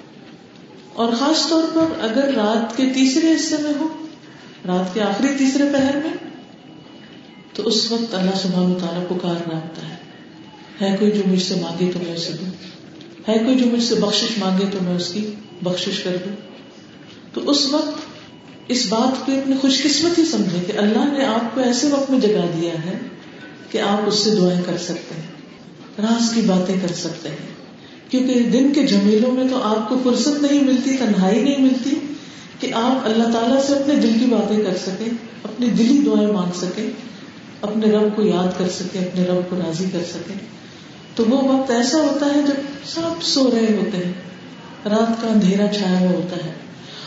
[0.93, 3.89] اور خاص طور پر اگر رات کے تیسرے حصے میں ہو،
[4.67, 6.15] رات کے آخری تیسرے پہر میں،
[7.53, 9.95] تو اس وقت اللہ سبحانہ و تعالیٰ پکار ہوتا ہے۔
[10.81, 12.74] ہے کوئی جو مجھ سے مانگے تو میں اسے دوں۔
[13.29, 15.31] ہے کوئی جو مجھ سے بخشش مانگے تو میں اس کی
[15.63, 16.37] بخشش کر دوں؟
[17.35, 17.95] تو اس وقت
[18.69, 22.21] اس بات کو اپنی خوش قسمتی سمجھے کہ اللہ نے آپ کو ایسے وقت میں
[22.21, 22.99] جگا دیا ہے
[23.71, 25.27] کہ آپ اس سے دعائیں کر سکتے ہیں،
[25.99, 27.55] راز کی باتیں کر سکتے ہیں۔
[28.11, 31.91] کیونکہ دن کے جمیلوں میں تو آپ کو فرصت نہیں ملتی، تنہائی نہیں ملتی
[32.61, 35.09] کہ آپ اللہ تعالیٰ سے اپنے دل کی باتیں کر سکیں،
[35.43, 36.91] اپنی دلی دعائیں مانگ سکیں،
[37.61, 40.35] اپنے رب کو یاد کر سکیں، اپنے رب کو راضی کر سکیں۔
[41.15, 44.13] تو وہ وقت ایسا ہوتا ہے جب سب سو رہے ہوتے ہیں،
[44.85, 46.53] رات کا اندھیرا چھایا ہوا ہوتا ہے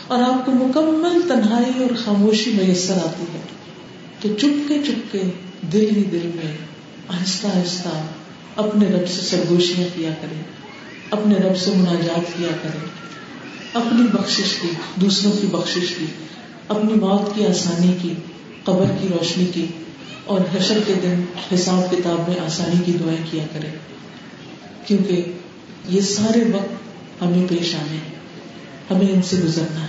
[0.06, 3.40] اور آپ کو مکمل تنہائی اور خاموشی میسر آتی ہے۔
[4.20, 5.22] تو چپ کے چپ کے
[5.72, 6.52] دل ہی دل میں
[7.08, 7.88] آہستہ آہستہ
[8.56, 10.42] اپنے رب سے سرگوشیاں کیا کریں،
[11.10, 12.80] اپنے رب سے مناجات کیا کریں،
[13.74, 14.68] اپنی بخشش کی،
[15.00, 16.06] دوسروں کی بخشش کی،
[16.68, 18.14] اپنی موت کی آسانی کی،
[18.64, 19.66] قبر کی روشنی کی
[20.24, 23.68] اور حشر کے دن حساب کتاب میں آسانی کی دعائیں کیا کرے
[24.86, 25.22] کیونکہ
[25.88, 28.14] یہ سارے وقت ہمیں پیش آنے ہیں،
[28.90, 29.88] ہمیں ان سے گزرنا ہے۔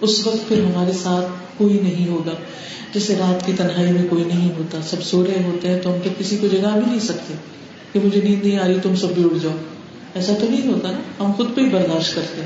[0.00, 2.32] اس وقت پھر ہمارے ساتھ کوئی نہیں ہوگا۔
[2.94, 6.00] جیسے رات کی تنہائی میں کوئی نہیں ہوتا، سب سو رہے ہوتے ہیں تو ہم
[6.02, 7.34] پھر کسی کو جگا بھی نہیں سکتے
[7.92, 9.54] کہ مجھے نیند نہیں آ رہی، تم سب بھی اڑ جاؤ۔
[10.14, 12.42] ایسا تو نہیں ہوتا نا، ہم خود پہ ہی برداشت کرتے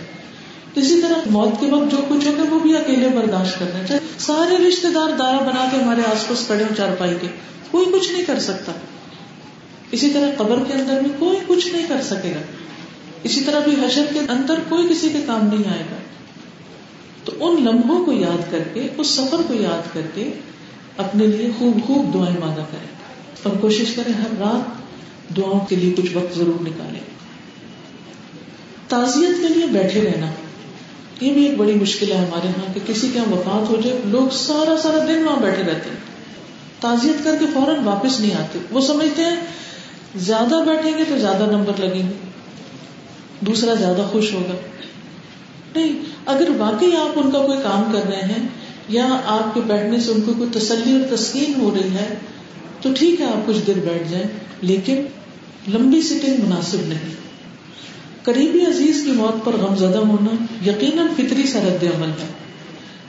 [0.74, 4.68] اسی طرح موت کے وقت جو کچھ ہوگا وہ بھی اکیلے برداشت کرنا چاہے سارے
[4.68, 7.26] رشتے دار دارا بنا کے ہمارے آس پاس کڑے ہو چار پائی کے،
[7.70, 8.72] کوئی کچھ نہیں کر سکتا۔
[9.92, 12.40] اسی طرح قبر کے اندر بھی کوئی کچھ نہیں کر سکے گا۔
[13.22, 15.96] اسی طرح بھی حشر کے اندر کوئی کسی کے کام نہیں آئے گا۔
[17.24, 20.30] تو ان لمحوں کو یاد کر کے، اس سفر کو یاد کر کے
[20.96, 23.00] اپنے لیے خوب خوب دعائیں مانگا کریں۔
[23.42, 24.80] اور کوشش کریں ہر رات
[25.36, 27.00] دعاؤں کے لیے کچھ وقت ضرور نکالیں۔
[28.88, 30.26] تعزیت کے لیے بیٹھے رہنا،
[31.20, 34.00] یہ بھی ایک بڑی مشکل ہے ہمارے یہاں کہ کسی کے یہاں وفات ہو جائے،
[34.04, 36.10] لوگ سارا سارا دن وہاں بیٹھے رہتے ہیں۔
[36.80, 39.36] تعزیت کر کے فوراً واپس نہیں آتے، وہ سمجھتے ہیں
[40.16, 42.14] زیادہ بیٹھیں گے تو زیادہ نمبر لگیں گے۔
[43.40, 44.54] دوسرا زیادہ خوش ہوگا۔
[45.76, 48.48] نہیں، اگر واقعی آپ ان کا کوئی کام کر رہے ہیں
[48.88, 52.14] یا آپ کے بیٹھنے سے ان کو کوئی تسلی اور تسکین ہو رہی ہے،
[52.80, 54.26] تو ٹھیک ہے، آپ کچھ دیر بیٹھ جائیں۔
[54.62, 55.02] لیکن
[55.68, 57.14] لمبی سٹنگ مناسب نہیں۔
[58.22, 62.26] قریبی عزیز کی موت پر غم زدہ ہونا یقیناً فطری سا رد عمل ہے۔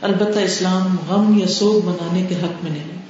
[0.02, 3.01] البتہ اسلام غم یا سوگ منانے کے حق میں نہیں۔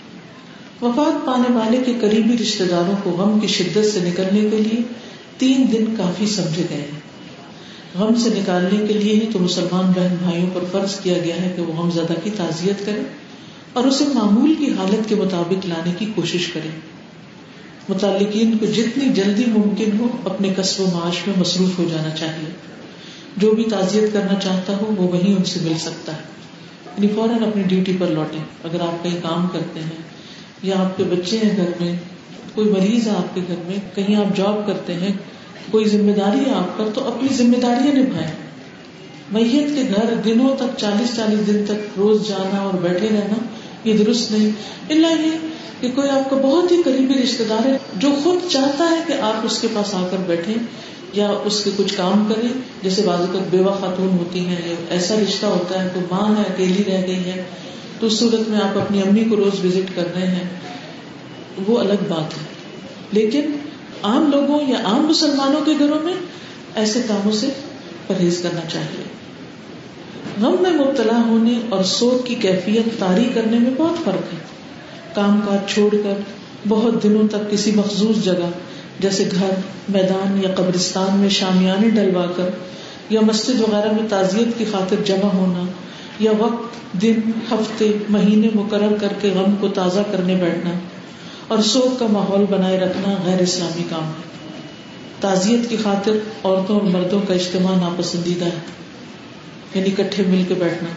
[0.81, 4.81] وفات پانے والے کے قریبی رشتے داروں کو غم کی شدت سے نکلنے کے لیے
[5.37, 6.99] تین دن کافی سمجھے گئے ہیں۔
[7.95, 11.53] غم سے نکالنے کے لیے ہی تو مسلمان بہن بھائیوں پر فرض کیا گیا ہے
[11.55, 13.01] کہ وہ غم زدہ کی تعزیت کرے
[13.73, 16.69] اور اسے معمول کی حالت کے مطابق لانے کی کوشش کرے
[17.89, 22.51] متعلقین کو جتنی جلدی ممکن ہو اپنے قصب و معاش میں مصروف ہو جانا چاہیے۔
[23.37, 26.21] جو بھی تعزیت کرنا چاہتا ہو وہ وہیں ان سے مل سکتا ہے۔
[26.97, 30.20] یعنی فوراً اپنی ڈیوٹی پر لوٹیں۔ اگر آپ کہیں کام کرتے ہیں
[30.63, 31.93] یا آپ کے بچے ہیں گھر میں،
[32.55, 35.11] کوئی مریض ہے آپ کے گھر میں، کہیں آپ جاب کرتے ہیں،
[35.71, 38.31] کوئی ذمہ داری ہے آپ پر، تو اپنی ذمہ داریاں نبھائیں۔
[39.31, 43.35] میت کے گھر دنوں تک، چالیس چالیس دن تک روز جانا اور بیٹھے رہنا،
[43.83, 44.49] یہ درست نہیں۔
[44.89, 45.47] اللہ یہ
[45.81, 49.13] کہ کوئی آپ کا بہت ہی قریبی رشتے دار ہے، جو خود چاہتا ہے کہ
[49.21, 50.53] آپ اس کے پاس آ کر بیٹھے
[51.13, 52.49] یا اس کے کچھ کام کریں۔
[52.83, 56.41] جیسے بعض اوقات بیوہ خاتون ہوتی ہیں یا ایسا رشتہ ہوتا ہے، کوئی ماں ہے،
[56.41, 57.43] اکیلی رہ گئی ہے
[58.01, 60.43] تو اس صورت میں آپ اپنی امی کو روز وزٹ کر رہے ہیں،
[61.67, 62.45] وہ الگ بات ہے۔
[63.11, 63.41] لیکن
[64.03, 66.13] عام لوگوں یا عام مسلمانوں کے گھروں میں
[66.75, 67.47] ایسے کاموں سے
[68.07, 69.03] پرہیز کرنا چاہیے۔
[70.41, 74.39] غم میں مبتلا ہونے اور سوگ کی کیفیت تاری کرنے میں بہت فرق ہے۔
[75.13, 76.13] کام کاج چھوڑ کر
[76.67, 78.49] بہت دنوں تک کسی مخصوص جگہ،
[78.99, 79.49] جیسے گھر،
[79.89, 82.49] میدان یا قبرستان میں شامیانے ڈلوا کر
[83.09, 85.63] یا مسجد وغیرہ میں تعزیت کی خاطر جمع ہونا،
[86.19, 87.15] یا وقت، دن،
[87.51, 90.71] ہفتے، مہینے مقرر کر کے غم کو تازہ کرنے بیٹھنا
[91.47, 94.31] اور سوکھ کا ماحول بنائے رکھنا غیر اسلامی کام ہے۔
[95.19, 96.11] تعزیت کی خاطر
[96.43, 98.59] عورتوں اور مردوں کا اجتماع ناپسندیدہ ہے۔
[99.75, 100.89] یعنی کٹھے مل کے بیٹھنا۔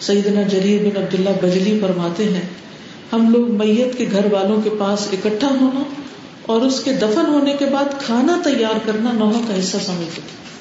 [0.00, 2.48] سیدنا جریر بن عبداللہ بجلی فرماتے ہیں،
[3.12, 5.82] ہم لوگ میت کے گھر والوں کے پاس اکٹھا ہونا
[6.46, 10.57] اور اس کے دفن ہونے کے بعد کھانا تیار کرنا نوحہ کا حصہ سمجھتے تھے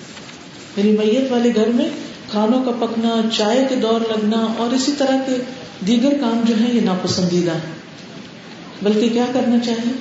[0.78, 1.90] یعنی میت والے گھر میں
[2.32, 5.36] کھانوں کا پکنا، چائے کے دور لگنا اور اسی طرح کے
[5.88, 7.78] دیگر کام جو ہیں، یہ ناپسندیدہ ہے
[8.82, 9.92] بلکہ کیا کرنا چاہیے؟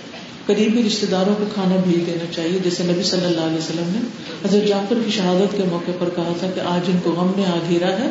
[0.46, 3.98] قریبی رشتے داروں کو کھانا بھیج دینا چاہیے، جیسے نبی صلی اللہ علیہ وسلم نے
[4.44, 7.44] حضرت جعفر کی شہادت کے موقع پر کہا تھا کہ آج ان کو غم نے
[7.46, 8.10] آ گھیرا ہے،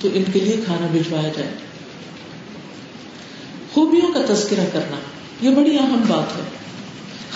[0.00, 1.50] تو ان کے لیے کھانا بھجوایا جائے۔
[3.74, 4.96] خوبیوں کا تذکرہ کرنا،
[5.42, 6.42] یہ بڑی اہم بات ہے۔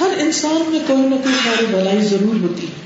[0.00, 2.85] ہر انسان میں کوئی نہ کوئی خیر بلائی ضرور ہوتی ہے۔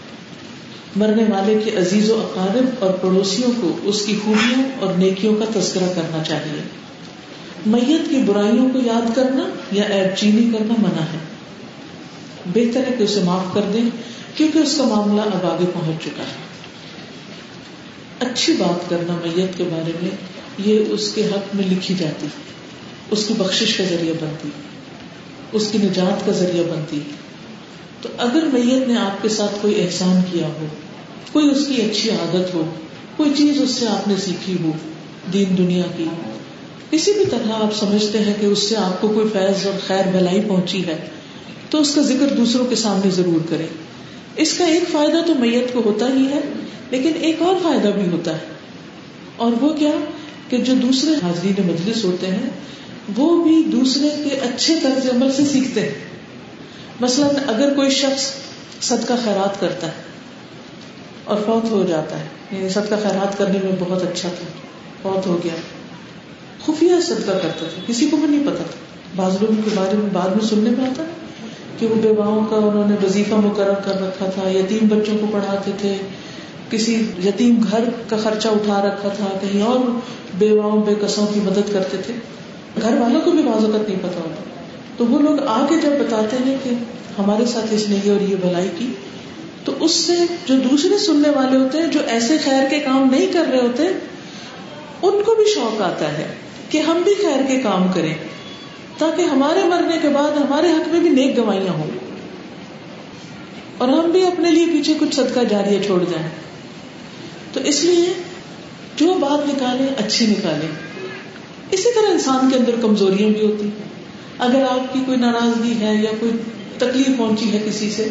[0.97, 5.61] مرنے والے کے عزیز و اقارب اور پڑوسیوں کو اس کی خوبیوں اور نیکیوں کا
[5.61, 6.63] تذکرہ کرنا چاہیے۔
[7.67, 11.19] میت کی برائیوں کو یاد کرنا یا ایب چینی کرنا منع ہے۔
[12.47, 13.91] بہتر ہے کہ اسے معاف کر دیں
[14.35, 16.51] کیونکہ اس کا معاملہ اب آگے پہنچ چکا ہے۔
[18.21, 20.11] اچھی بات کرنا میت کے بارے میں
[20.59, 22.27] یہ اس کے حق میں لکھی جاتی،
[23.11, 24.49] اس کی بخش کا ذریعہ بنتی،
[25.53, 27.01] اس کی نجات کا ذریعہ بنتی۔
[28.03, 30.67] تو اگر میت نے آپ کے ساتھ کوئی احسان کیا ہو،
[31.33, 32.65] کوئی اس کی اچھی عادت ہو،
[33.17, 34.71] کوئی چیز اس سے آپ نے سیکھی ہو
[35.33, 36.05] دین دنیا کی،
[36.91, 40.03] کسی بھی طرح آپ سمجھتے ہیں کہ اس سے آپ کو کوئی فیض اور خیر
[40.13, 40.97] بلائی پہنچی ہے،
[41.71, 43.67] تو اس کا ذکر دوسروں کے سامنے ضرور کرے
[44.37, 46.41] اس کا ایک فائدہ تو میت کو ہوتا ہی ہے،
[46.91, 48.61] لیکن ایک اور فائدہ بھی ہوتا ہے۔
[49.37, 49.91] اور وہ کیا
[50.49, 52.51] کہ جو دوسرے حاضرین مجلس ہوتے ہیں،
[53.17, 56.10] وہ بھی دوسرے کے اچھے طرز عمل سے سیکھتے ہیں۔
[57.01, 58.33] مثلاً اگر کوئی شخص
[58.81, 59.93] صدقہ خیرات کرتا ہے
[61.25, 64.45] اور فوت ہو جاتا ہے یعنی صدقہ خیرات کرنے میں بہت اچھا تھا،
[65.03, 65.55] فوت ہو گیا،
[66.67, 68.79] خفیہ صدقہ کرتا تھا، کسی کو بھی نہیں پتا تھا۔
[69.17, 71.03] بعض لوگوں کے بارے میں بعد میں سننے میں آتا
[71.79, 75.71] کہ وہ بیواؤں کا انہوں نے وظیفہ مقرر کر رکھا تھا، یتیم بچوں کو پڑھاتے
[75.79, 75.97] تھے،
[76.71, 79.99] کسی یتیم گھر کا خرچہ اٹھا رکھا تھا، کہیں اور
[80.39, 82.15] بیواؤں، بے قصوں کی مدد کرتے تھے۔
[82.83, 84.60] گھر والوں کو بھی بعض اوقات نہیں پتا ہوتا۔
[85.01, 86.71] تو وہ لوگ آگے جب بتاتے ہیں کہ
[87.19, 88.87] ہمارے ساتھ اس نے یہ اور یہ بھلائی کی،
[89.65, 90.13] تو اس سے
[90.47, 93.83] جو دوسرے سننے والے ہوتے ہیں، جو ایسے خیر کے کام نہیں کر رہے ہوتے،
[95.03, 96.27] ان کو بھی شوق آتا ہے
[96.71, 98.15] کہ ہم بھی خیر کے کام کریں،
[98.99, 101.91] تاکہ ہمارے مرنے کے بعد ہمارے حق میں بھی نیک گوائیاں ہوں۔
[103.79, 106.29] اور ہم بھی اپنے لیے پیچھے کچھ صدقہ جاری چھوڑ جائیں۔
[107.53, 108.13] تو اس لیے
[108.97, 110.67] جو بات نکالے اچھی نکالے
[111.71, 113.69] اسی طرح انسان کے اندر کمزوریاں بھی ہوتی۔
[114.41, 116.33] اگر آپ کی کوئی ناراضگی ہے یا کوئی
[116.79, 118.09] تکلیف پہنچی ہے کسی سے،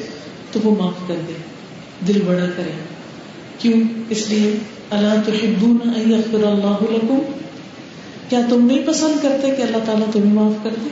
[0.51, 1.33] تو وہ معاف کر دے
[2.07, 2.71] دل بڑا کرے
[3.59, 4.57] کیوں؟ اس لیے
[4.89, 5.31] اللہ
[6.31, 7.19] تو اللہ
[8.29, 10.89] کیا تم نہیں پسند کرتے کہ اللہ تعالیٰ تمہیں معاف کر دے؟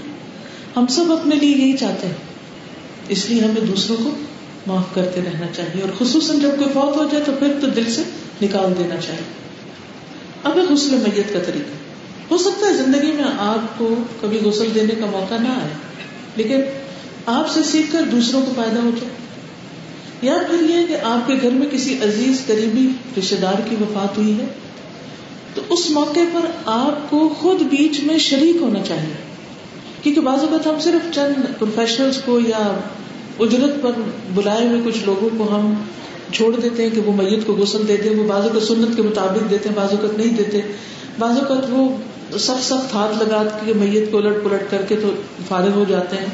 [0.78, 2.14] ہم سب اپنے لیے یہی چاہتے ہیں۔
[3.10, 4.12] اس لیے ہمیں دوسروں کو
[4.68, 7.92] معاف کرتے رہنا چاہیے۔ اور خصوصاً جب کوئی فوت ہو جائے تو پھر تو دل
[7.92, 8.02] سے
[8.42, 9.34] نکال دینا چاہیے۔
[10.44, 11.87] اب غسل میت کا طریقہ۔
[12.32, 15.70] ہو سکتا ہے زندگی میں آپ کو کبھی غسل دینے کا موقع نہ آئے،
[16.36, 16.62] لیکن
[17.26, 19.14] آپ سے سیکھ کر دوسروں کو فائدہ ہو جائے۔
[20.22, 24.18] یا پھر یہ کہ آپ کے گھر میں کسی عزیز قریبی رشتے دار کی وفات
[24.18, 24.46] ہوئی ہے،
[25.54, 29.14] تو اس موقع پر آپ کو خود بیچ میں شریک ہونا چاہیے۔
[30.04, 32.80] کیونکہ بعض اوقات ہم صرف چند پروفیشنلس کو یا
[33.40, 33.92] اجرت پر
[34.34, 35.74] بلائے ہوئے کچھ لوگوں کو ہم
[36.34, 39.50] چھوڑ دیتے ہیں کہ وہ میت کو غسل دیتے وہ بعض اوقات سنت کے مطابق
[39.50, 40.62] دیتے ہیں، بعض اوقات نہیں دیتے۔
[41.20, 41.98] بعض اوقات وہ
[42.32, 45.12] سخت سخت ہاتھ لگا کے میت کو الٹ پلٹ کر کے تو
[45.48, 46.26] فارغ ہو جاتے ہیں۔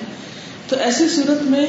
[0.67, 1.65] تو ایسی صورت میں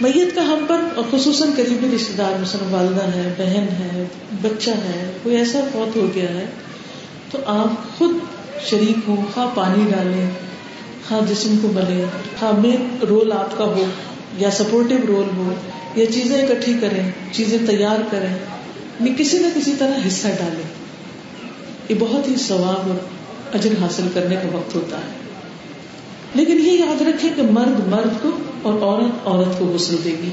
[0.00, 4.04] میت کا ہم پر خصوصاً قریبی رشتے دار مثلاً والدہ ہے، بہن ہے،
[4.42, 6.46] بچہ ہے، کوئی ایسا فوت ہو گیا ہے۔
[7.30, 8.16] تو آپ خود
[8.64, 10.30] شریک ہو خواہ پانی ڈالیں،
[11.08, 12.04] خواہ جسم کو ملے
[12.40, 13.84] خواہ مین رول آپ کا ہو
[14.38, 15.54] یا سپورٹو رول ہو
[15.94, 18.34] یا چیزیں اکٹھی کریں، چیزیں تیار کریں
[19.18, 20.68] کسی نہ کسی طرح حصہ ڈالیں۔
[21.88, 23.17] یہ بہت ہی ثواب اور
[23.52, 25.28] اجر حاصل کرنے کا وقت ہوتا ہے۔
[26.34, 28.30] لیکن یہ یاد رکھے کہ مرد مرد کو
[28.62, 30.30] اور عورت عورت کو غسل دے گی۔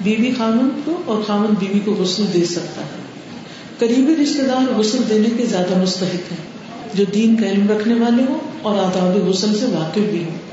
[0.00, 3.02] بیوی خامن کو اور خامن بیوی کو غسل دے سکتا ہے۔
[3.78, 6.52] قریبی رشتے دار غسل دینے کے زیادہ مستحق ہیں،
[6.94, 10.52] جو دین کا علم رکھنے والے ہوں اور آداب غسل سے واقف بھی ہوں۔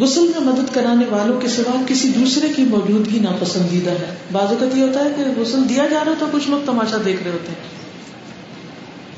[0.00, 4.76] غسل میں مدد کرانے والوں کے سوا کسی دوسرے کی موجودگی ناپسندیدہ ہے۔ بعض اوقات
[4.76, 7.48] یہ ہوتا ہے کہ غسل دیا جا رہا تو کچھ لوگ تماشا دیکھ رہے ہوتے
[7.48, 7.89] ہیں۔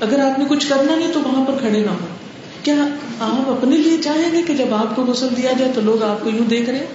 [0.03, 2.07] اگر آپ نے کچھ کرنا نہیں تو وہاں پر کھڑے نہ ہو۔
[2.63, 2.75] کیا
[3.21, 6.25] آپ اپنے لیے چاہیں گے کہ جب آپ کو غسل دیا جائے تو لوگ آپ
[6.25, 6.87] کو یوں دیکھ رہے ہیں؟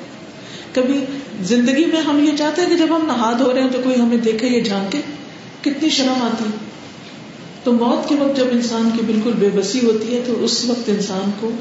[0.74, 1.06] کبھی
[1.42, 4.02] زندگی میں ہم یہ چاہتے ہیں کہ جب ہم نہا دھو رہے ہیں تو کوئی
[4.02, 5.02] ہمیں دیکھے یہ جھانکے؟
[5.62, 6.44] کتنی شرم آتی
[7.64, 10.90] تو موت کے وقت جب انسان کی بالکل بے بسی ہوتی ہے تو اس وقت
[10.90, 11.52] انسان کو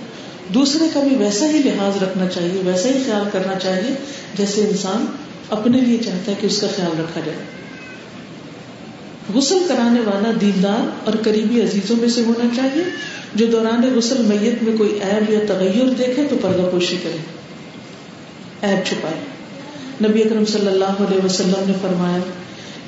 [0.54, 3.94] دوسرے کا بھی ویسا ہی لحاظ رکھنا چاہیے، ویسا ہی خیال کرنا چاہیے
[4.38, 5.06] جیسے انسان
[5.50, 7.38] اپنے لیے چاہتا ہے کہ اس کا خیال رکھا جائے۔
[9.34, 12.84] غسل کرانے والا دیندار اور قریبی عزیزوں میں سے ہونا چاہیے،
[13.34, 17.16] جو دوران غسل میت میں کوئی ایب یا تغیر دیکھے تو پردہ پوشی کرے۔
[18.66, 19.14] ایب چھپائے۔
[20.08, 22.18] نبی اکرم صلی اللہ علیہ وسلم نے فرمایا،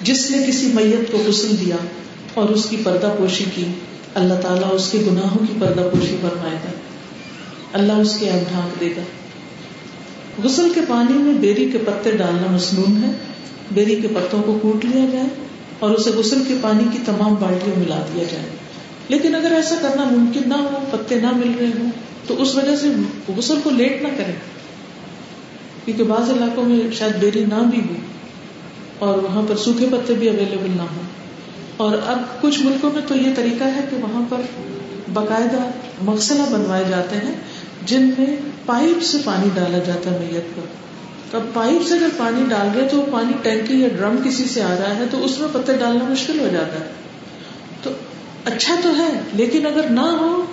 [0.03, 1.77] جس نے کسی میت کو غسل دیا
[2.35, 3.65] اور اس کی پردہ پوشی کی،
[4.15, 6.71] اللہ تعالیٰ اس کے گناہوں کی پردہ پوشی فرمائے گا۔
[7.73, 9.03] اللہ اس کے اب ڈھانک دے گا۔
[10.45, 13.11] غسل کے پانی میں بیری کے پتے ڈالنا مصنون ہے۔
[13.73, 15.48] بیری کے پتوں کو کوٹ لیا جائے۔
[15.79, 18.45] اور اسے غسل کے پانی کی تمام بالٹیوں ملا دیا جائے
[19.09, 21.91] لیکن اگر ایسا کرنا ممکن نہ ہو، پتے نہ مل رہے ہوں،
[22.27, 22.89] تو اس وجہ سے
[23.37, 24.33] غسل کو لیٹ نہ کرے
[25.85, 27.95] کیونکہ بعض علاقوں میں شاید بیری نہ بھی ہو
[28.99, 31.03] اور وہاں پر سوکھے پتے بھی اویلیبل نہ ہو
[31.77, 34.41] اور اب کچھ ملکوں میں تو یہ طریقہ ہے کہ وہاں پر
[35.13, 35.71] باقاعدہ
[36.03, 37.35] مغسلہ بنوائے جاتے ہیں،
[37.87, 38.37] جن میں
[38.67, 40.88] پائپ سے پانی ڈالا جاتا ہے میت پر۔
[41.33, 44.75] اب پائپ سے اگر پانی ڈال رہے تو پانی ٹینکی یا ڈرم کسی سے آ
[44.79, 46.89] رہا ہے تو اس میں پتے ڈالنا مشکل ہو جاتا ہے۔
[47.83, 47.91] تو
[48.45, 50.45] اچھا تو ہے، لیکن اگر نہ ہو،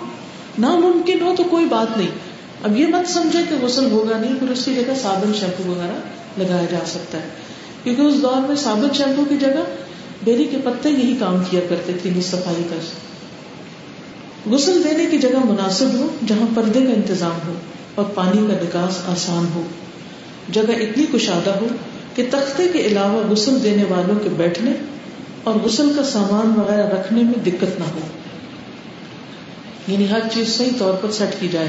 [0.58, 2.08] ناممکن ہو تو کوئی بات نہیں۔
[2.62, 5.96] اب یہ مت سمجھے کہ غسل ہوگا نہیں، پھر اس کی جگہ صابن شیمپو وغیرہ
[6.38, 7.28] لگایا جا سکتا ہے۔
[7.84, 9.64] کیونکہ اس دور میں صابن شیمپو کی جگہ
[10.24, 12.76] بیری کے پتے یہی کام کیا کرتے تھے صفائی کا۔
[14.54, 17.54] غسل دینے کی جگہ مناسب ہو، جہاں پردے کا انتظام ہو
[17.94, 19.62] اور پانی کا نکاس آسان ہو۔
[20.52, 21.66] جگہ اتنی کشادہ ہو
[22.14, 24.72] کہ تختے کے علاوہ غسل دینے والوں کے بیٹھنے
[25.44, 28.00] اور غسل کا سامان وغیرہ رکھنے میں دقت نہ ہو۔
[29.88, 31.68] یعنی ہر چیز صحیح طور پر سیٹ کی جائے۔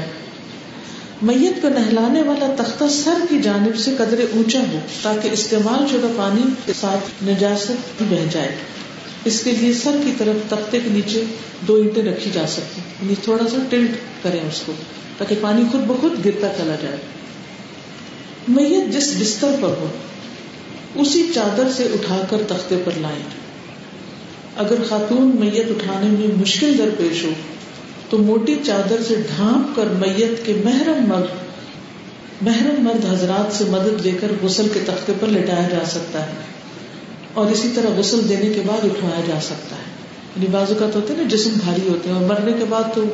[1.22, 6.06] میت کو نہلانے والا تختہ سر کی جانب سے قدرے اونچا ہو تاکہ استعمال شدہ
[6.16, 8.56] پانی کے ساتھ نجاست بہ جائے۔
[9.24, 11.24] اس کے لیے سر کی طرف تختے کے نیچے
[11.60, 13.90] دو اینٹیں رکھی جا سکتی یعنی تھوڑا سا ٹلٹ
[14.22, 14.72] کریں اس کو
[15.18, 16.96] تاکہ پانی خود بخود گرتا چلا جائے۔
[18.48, 19.86] میت جس بستر پر ہو
[20.94, 23.22] اسی چادر سے اٹھا کر تختے پر لائیں۔
[24.56, 27.30] اگر خاتون میت اٹھانے میں مشکل در پیش ہو،
[28.10, 31.48] تو موٹی چادر سے ڈھانپ کر میت کے محرم مرد
[32.42, 36.32] محرم مرد حضرات سے مدد لے کر غسل کے تختے پر لٹایا جا سکتا ہے۔
[37.34, 39.98] اور اسی طرح غسل دینے کے بعد اٹھوایا جا سکتا ہے۔
[40.36, 42.82] یعنی بازو کا تو ہوتا ہے نا، جسم بھاری ہوتے ہیں، اور مرنے کے بعد
[42.94, 43.04] تو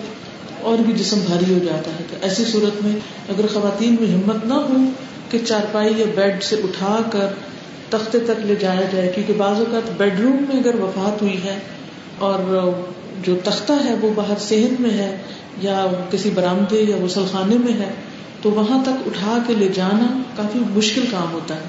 [0.60, 2.92] اور بھی جسم بھاری ہو جاتا ہے۔ تو ایسی صورت میں
[3.28, 4.90] اگر خواتین میں ہمت نہ ہو
[5.34, 7.26] کہ چارپائی یا بیڈ سے اٹھا کر
[7.90, 11.58] تختے تک لے جایا جائے، کیونکہ بعض اوقات بیڈ روم میں اگر وفات ہوئی ہے
[12.18, 12.38] اور
[13.22, 15.16] جو تختہ ہے وہ باہر صحت میں ہے
[15.62, 17.90] یا کسی برامدے یا غسل خانے میں ہے،
[18.42, 21.68] تو وہاں تک اٹھا کے لے جانا کافی مشکل کام ہوتا ہے۔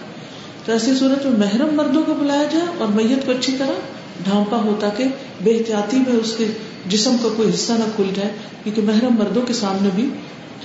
[0.65, 3.81] تو ایسی صورت میں محرم مردوں کو بلایا جائے اور میت کو اچھی طرح
[4.23, 5.03] ڈھانپا ہو تاکہ
[5.41, 6.45] بے احتیاطی میں اس کے
[6.85, 8.29] جسم کا کوئی حصہ نہ کھل جائے،
[8.63, 10.09] کیونکہ محرم مردوں کے سامنے بھی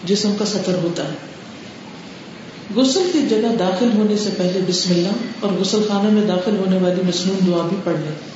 [0.05, 1.40] جسم کا سطر ہوتا ہے۔
[2.77, 5.09] غسل کی جگہ داخل ہونے سے پہلے بسم اللہ
[5.41, 8.31] اور غسل خانہ میں داخل ہونے والی مصنون دعا بھی پڑھ لیں۔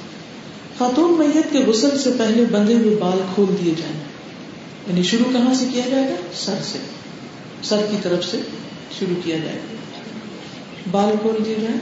[0.79, 4.01] خاتون میت کے غسل سے پہلے بندے ہوئے بال کھول دیے جائیں۔
[4.87, 6.79] یعنی شروع کہاں سے کیا جائے گا؟ سر سے۔
[7.63, 8.41] سر کی طرف سے
[8.99, 9.77] شروع کیا جائے گا۔
[10.91, 11.81] بال کھول دیے جائیں۔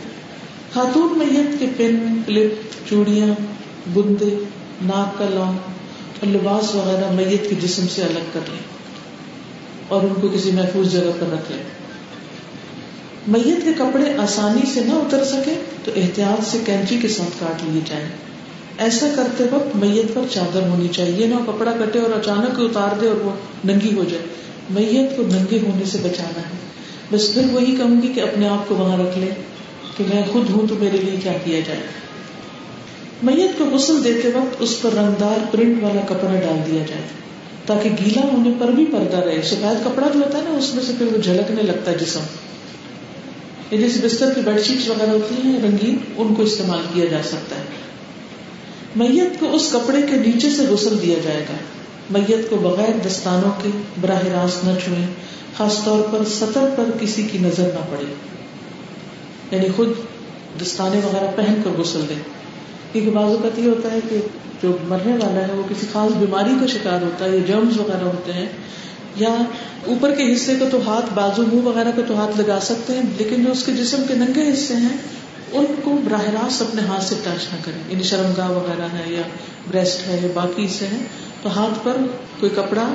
[0.74, 2.52] خاتون میت کے پن کلپ
[2.88, 3.26] چوڑیاں،
[3.94, 4.44] بندے،
[4.82, 5.58] ناک کا لونگ
[6.20, 8.60] اور لباس وغیرہ میت کے جسم سے الگ کر لیں۔
[9.88, 11.81] اور ان کو کسی محفوظ جگہ پر رکھ لیں۔
[13.26, 15.54] میت کے کپڑے آسانی سے نہ اتر سکے
[15.84, 18.08] تو احتیاط سے کینچی کے ساتھ کاٹ لیے جائیں۔
[18.78, 23.06] ایسا کرتے وقت میت پر چادر ہونی چاہیے، نہ کپڑا کٹے اور اچانک اتار دے
[23.06, 23.30] اور وہ
[23.64, 24.22] ننگی ہو جائے۔
[24.70, 26.72] میت کو ننگے ہونے سے بچانا ہے۔
[27.10, 29.30] بس پھر وہی کہوں گی کہ اپنے آپ کو وہاں رکھ لیں
[29.96, 31.80] کہ میں خود ہوں تو میرے لیے کیا کیا جائے۔
[33.22, 37.02] میت کو غسل دیتے وقت اس پر رنگدار پرنٹ والا کپڑا ڈال دیا جائے
[37.66, 40.82] تاکہ گیلا ہونے پر بھی پردہ رہے۔ سفید کپڑا جو ہوتا ہے نا، اس میں
[40.86, 42.20] سے پھر وہ جھلکنے لگتا ہے جسم۔
[43.78, 47.56] جیسے بستر کی بیڈ شیٹ وغیرہ ہوتی ہیں رنگین، ان کو استعمال کیا جا سکتا
[47.56, 47.64] ہے۔
[48.96, 51.56] میت کو اس کپڑے کے نیچے سے غسل دیا جائے گا۔
[52.10, 53.68] میت کو بغیر دستانوں کے
[54.00, 55.06] براہ راست نہ چھوئیں،
[55.56, 58.14] خاص طور پر سطر پر کسی کی نظر نہ پڑے۔
[59.50, 59.88] یعنی خود
[60.62, 62.22] دستانے وغیرہ پہن کر غسل دیں
[62.92, 64.16] کیونکہ بعض اوقات یہ ہوتا ہے کہ
[64.62, 68.04] جو مرنے والا ہے، وہ کسی خاص بیماری کا شکار ہوتا ہے یا جرمز وغیرہ
[68.04, 68.46] ہوتے ہیں
[69.16, 69.34] یا
[69.86, 73.02] اوپر کے حصے کو تو ہاتھ، بازو، منہ وغیرہ کو تو ہاتھ لگا سکتے ہیں،
[73.18, 74.96] لیکن جو اس کے جسم کے ننگے حصے ہیں،
[75.52, 79.22] ان کو براہ راست اپنے ہاتھ سے ٹچ نہ کریں۔ یعنی شرمگاہ وغیرہ ہے یا
[79.70, 81.04] بریسٹ ہے یا باقی حصے ہیں،
[81.42, 81.96] تو ہاتھ پر
[82.40, 82.94] کوئی کپڑا،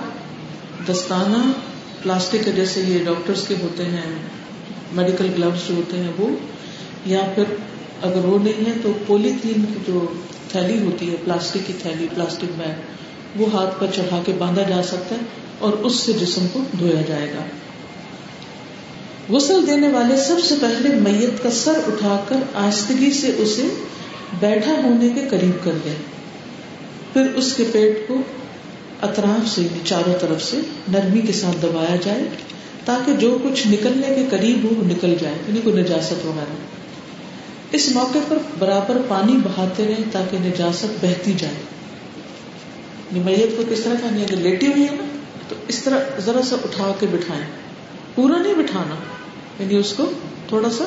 [0.88, 1.51] دستانہ،
[2.03, 4.15] پلاسٹک کے جیسے یہ ڈاکٹرس کے ہوتے ہیں،
[4.91, 6.28] میڈیکل گلوز جو ہوتے ہیں وہ،
[7.05, 7.43] یا پھر
[8.01, 10.05] اگر وہ نہیں ہے تو پولیتھین کی جو
[10.51, 12.82] تھیلی ہوتی ہے، پلاسٹک کی تھیلی، پلاسٹک بیگ،
[13.36, 17.01] وہ ہاتھ پر چڑھا کے باندھا جا سکتا ہے۔ اور اس سے جسم کو دھویا
[17.01, 17.43] جائے گا۔
[19.36, 23.68] غسل دینے والے سب سے پہلے میت کا سر اٹھا کر آہستگی سے اسے
[24.39, 26.18] بیٹھا ہونے کے قریب کر دیں۔
[27.14, 28.16] پھر اس کے پیٹ کو
[29.01, 32.24] اطراف سے یعنی چاروں طرف سے نرمی کے ساتھ دبایا جائے
[32.86, 36.53] تاکہ جو کچھ نکلنے کے قریب ہو وہ نکل جائے یعنی کوئی نجاست وغیرہ۔
[37.72, 41.53] اس موقع پر برابر پانی بہاتے رہے تاکہ نجاست بہتی جائے۔
[43.12, 45.16] یعنی میت کو کس طرح کرنی اگر لیٹی ہوئی ہے نا؟
[45.50, 47.43] تو اس طرح ذرا سا اٹھا کے بٹھائیں۔
[48.16, 48.95] پورا نہیں بٹھانا
[49.60, 50.12] یعنی اس کو
[50.48, 50.84] تھوڑا سا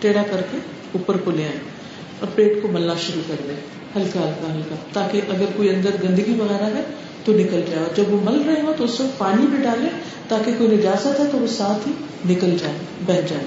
[0.00, 0.58] ٹیڑھا کر کے
[0.92, 1.58] اوپر کو لے آئے
[2.20, 3.56] اور پیٹ کو ملنا شروع کر دیں۔
[3.96, 6.82] ہلکا ہلکا ہلکا، تاکہ اگر کوئی اندر گندگی وغیرہ ہے
[7.24, 9.88] تو نکل جائے اور جب وہ مل رہے ہو تو اس وقت پانی بھی ڈالے
[10.28, 11.92] تاکہ کوئی نجاست ہے تو وہ ساتھ ہی
[12.34, 12.74] نکل جائے
[13.06, 13.44] بہ جائے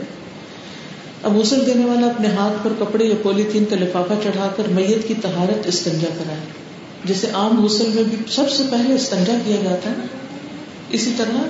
[1.24, 5.08] اب غسل دینے والا اپنے ہاتھ پر کپڑے یا پولیتھین کا لفافہ چڑھا کر میت
[5.08, 6.40] کی تہارت استنجا کرائے
[7.06, 10.06] جیسے عام غسل میں بھی سب سے پہلے استنجا کیا جاتا ہے نا
[10.90, 11.48] اسی طرح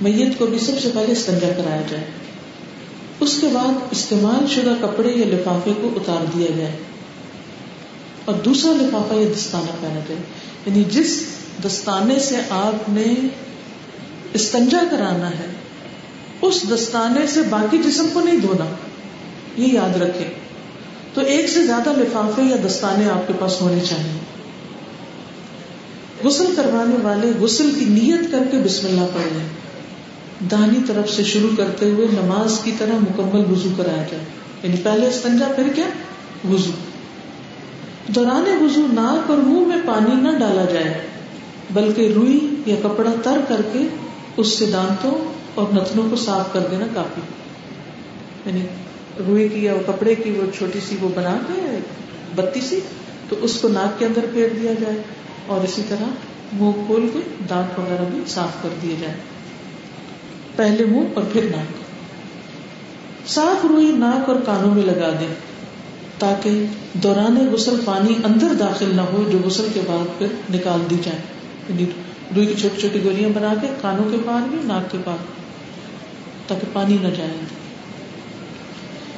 [0.00, 2.04] میت کو بھی سب سے پہلے استنجا کرایا جائے۔
[3.20, 6.76] اس کے بعد استعمال شدہ کپڑے یا لفافے کو اتار دیا جائے۔
[8.24, 10.20] اور دوسرا لفافہ یا دستانہ پہنا جائے۔
[10.66, 11.26] یعنی جس
[11.66, 13.14] دستانے سے آپ نے
[14.34, 15.46] استنجا کرانا ہے،
[16.42, 18.64] اس دستانے سے باقی جسم کو نہیں دھونا۔
[19.56, 20.24] یہ یاد رکھے
[21.14, 24.18] تو ایک سے زیادہ لفافے یا دستانے آپ کے پاس ہونے چاہیے۔
[26.24, 29.46] غسل کروانے والے غسل کی نیت کر کے بسم اللہ پڑھ لیں۔
[30.50, 34.24] دانی طرف سے شروع کرتے ہوئے نماز کی طرح مکمل وضو کرایا جائے۔
[34.62, 35.86] یعنی پہلے استنجا، پھر کیا؟
[36.50, 36.70] وضو۔
[38.06, 41.06] دوران وضو ناک اور منہ میں پانی نہ ڈالا جائے،
[41.70, 43.78] بلکہ روئی یا کپڑا تر کر کے
[44.36, 47.20] اس سے دانتوں اور نتنوں کو صاف کر دینا کافی۔
[48.46, 48.66] یعنی
[49.26, 51.78] روئی کی یا کپڑے کی وہ چھوٹی سی وہ بنا کے،
[52.34, 52.80] بتی سی،
[53.28, 55.02] تو اس کو ناک کے اندر پھیر دیا جائے۔
[55.50, 56.08] اور اسی طرح
[56.52, 57.18] منہ کھول کے
[57.50, 59.14] دانت وغیرہ بھی صاف کر دیے جائے
[60.56, 61.78] پہلے منہ اور پھر ناک۔
[63.28, 65.34] صاف روئی ناک اور کانوں میں لگا دیں
[66.18, 70.96] تاکہ دوران غسل پانی اندر داخل نہ ہو، جو غسل کے بعد پھر نکال دی
[71.04, 71.18] جائے
[71.68, 71.84] یعنی
[72.36, 75.16] روئی کی چھوٹی چھوٹی گولیاں بنا کے کانوں کے پار بھی ناک کے پار،
[76.48, 77.59] تاکہ پانی نہ جائے۔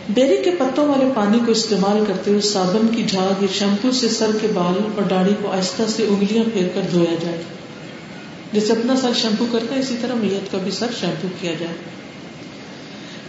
[0.08, 4.08] بیری کے پتوں والے پانی کو استعمال کرتے ہوئے صابن کی جھاگ یا شیمپو سے
[4.08, 7.42] سر کے بال اور داڑھی کو آہستہ سے انگلیاں پھیر کر دھویا جائے۔
[8.52, 11.74] جیسے اپنا سر شیمپو کرتا ہے، اسی طرح میت کا بھی سر شیمپو کیا جائے۔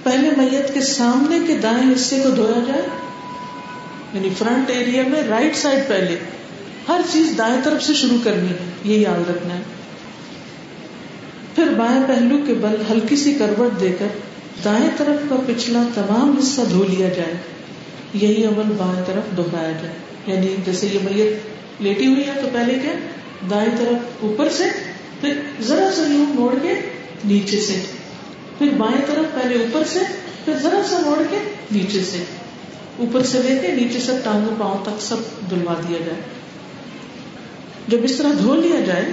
[0.04, 2.82] پہلے میت کے سامنے کے دائیں حصے کو دھویا جائے
[4.14, 6.18] یعنی فرنٹ ایریا میں رائٹ سائڈ پہلے۔
[6.88, 9.62] ہر چیز دائیں طرف سے شروع کرنی ہے، یہ یاد رکھنا ہے۔
[11.56, 14.08] پھر بائیں پہلو کے بل ہلکی سی کروٹ دے کر
[14.66, 17.34] دائیں طرف کا پچھلا تمام حصہ دھو لیا جائے،
[18.14, 19.93] یہی عمل بائیں طرف دوہرایا جائے۔
[20.28, 21.38] یعنی جیسے یہ میت
[21.82, 22.91] لیٹی ہوئی ہے تو پہلے کیا؟
[23.49, 24.64] دائیں طرف اوپر سے،
[25.22, 26.74] پھر ذرا سا یوں موڑ کے
[27.26, 27.82] نیچے سے۔
[28.57, 29.99] پھر بائیں طرف پہلے اوپر سے،
[30.45, 31.38] پھر ذرا سا موڑ کے
[31.72, 32.24] نیچے سے۔
[32.97, 35.18] اوپر سے لے کے نیچے سے ٹانگوں، پاؤں تک سب
[35.51, 36.22] دلوا دیا جائے۔
[37.88, 39.05] جب اس طرح دھو لیا جائے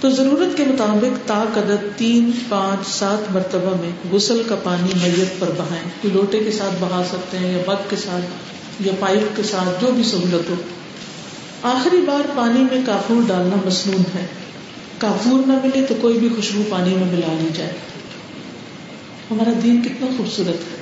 [0.00, 5.40] تو ضرورت کے مطابق تا قدر تین، پانچ، سات مرتبہ میں غسل کا پانی میت
[5.40, 8.24] پر بہائیں۔ کوئی لوٹے کے ساتھ بہا سکتے ہیں یا بگ کے ساتھ
[8.86, 10.54] یا پائپ کے ساتھ، جو بھی سہولت ہو۔
[11.62, 14.26] آخری بار پانی میں کافور ڈالنا مصنون ہے۔
[14.98, 17.72] کافور نہ ملے تو کوئی بھی خوشبو پانی میں ملا لی جائے۔
[19.30, 20.76] ہمارا دین کتنا خوبصورت ہے۔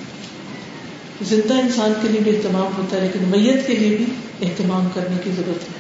[1.22, 4.06] زندہ انسان کے لیے بھی اہتمام ہوتا ہے، لیکن میت کے لیے بھی
[4.42, 5.78] اہتمام کرنے کی ضرورت ہے۔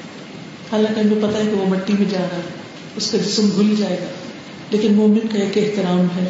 [0.72, 2.57] حالانکہ ہمیں پتا ہے کہ وہ مٹی میں جا رہا ہے۔
[2.98, 4.06] اس کا جسم گل جائے گا۔
[4.70, 6.28] لیکن مومن کا ایک احترام ہے۔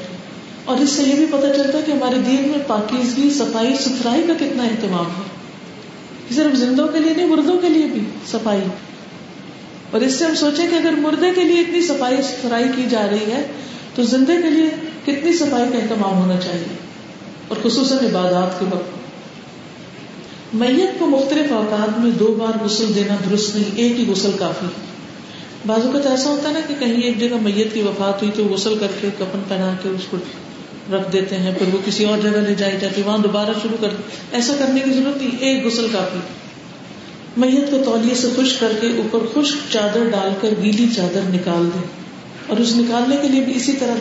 [0.65, 4.23] اور اس سے یہ بھی پتا چلتا ہے کہ ہمارے دین میں پاکیزگی، صفائی، ستھرائی
[4.27, 5.39] کا کتنا اہتمام ہے۔
[6.35, 8.01] صرف زندوں کے لیے نہیں، مردوں کے لیے بھی
[8.31, 8.61] صفائی۔
[9.91, 13.07] اور اس سے ہم سوچیں کہ اگر مردے کے لیے اتنی صفائی، ستھرائی کی جا
[13.11, 13.47] رہی ہے،
[13.95, 14.71] تو زندے کے لیے
[15.07, 16.77] کتنی صفائی کا اہتمام ہونا چاہیے۔
[17.49, 18.99] اور خصوصاً عبادات کے وقت۔
[20.55, 24.67] میت کو مختلف اوقات میں دو بار غسل دینا درست نہیں، ایک ہی غسل کافی۔
[24.67, 24.98] ہے
[25.69, 28.33] بازو کا تو ایسا ہوتا ہے نا کہ کہیں ایک جگہ میت کی وفات ہوئی
[28.37, 30.17] تو غسل کر کے کپن پہنا کے اس کو
[30.93, 33.89] رکھ دیتے ہیں، پھر وہ کسی اور جگہ لے جائی جاتی، وہاں دوبارہ شروع کر
[34.33, 36.19] ایسا کرنے کی ضرورت نہیں، ایک غسل کافی۔
[37.37, 41.71] میت کو تولیے سے خشک کر کے اوپر خشک چادر ڈال کر گیلی چادر نکال
[41.75, 41.83] دیں۔
[42.47, 43.95] اور اس نکالنے کے لیے بھی اسی طرح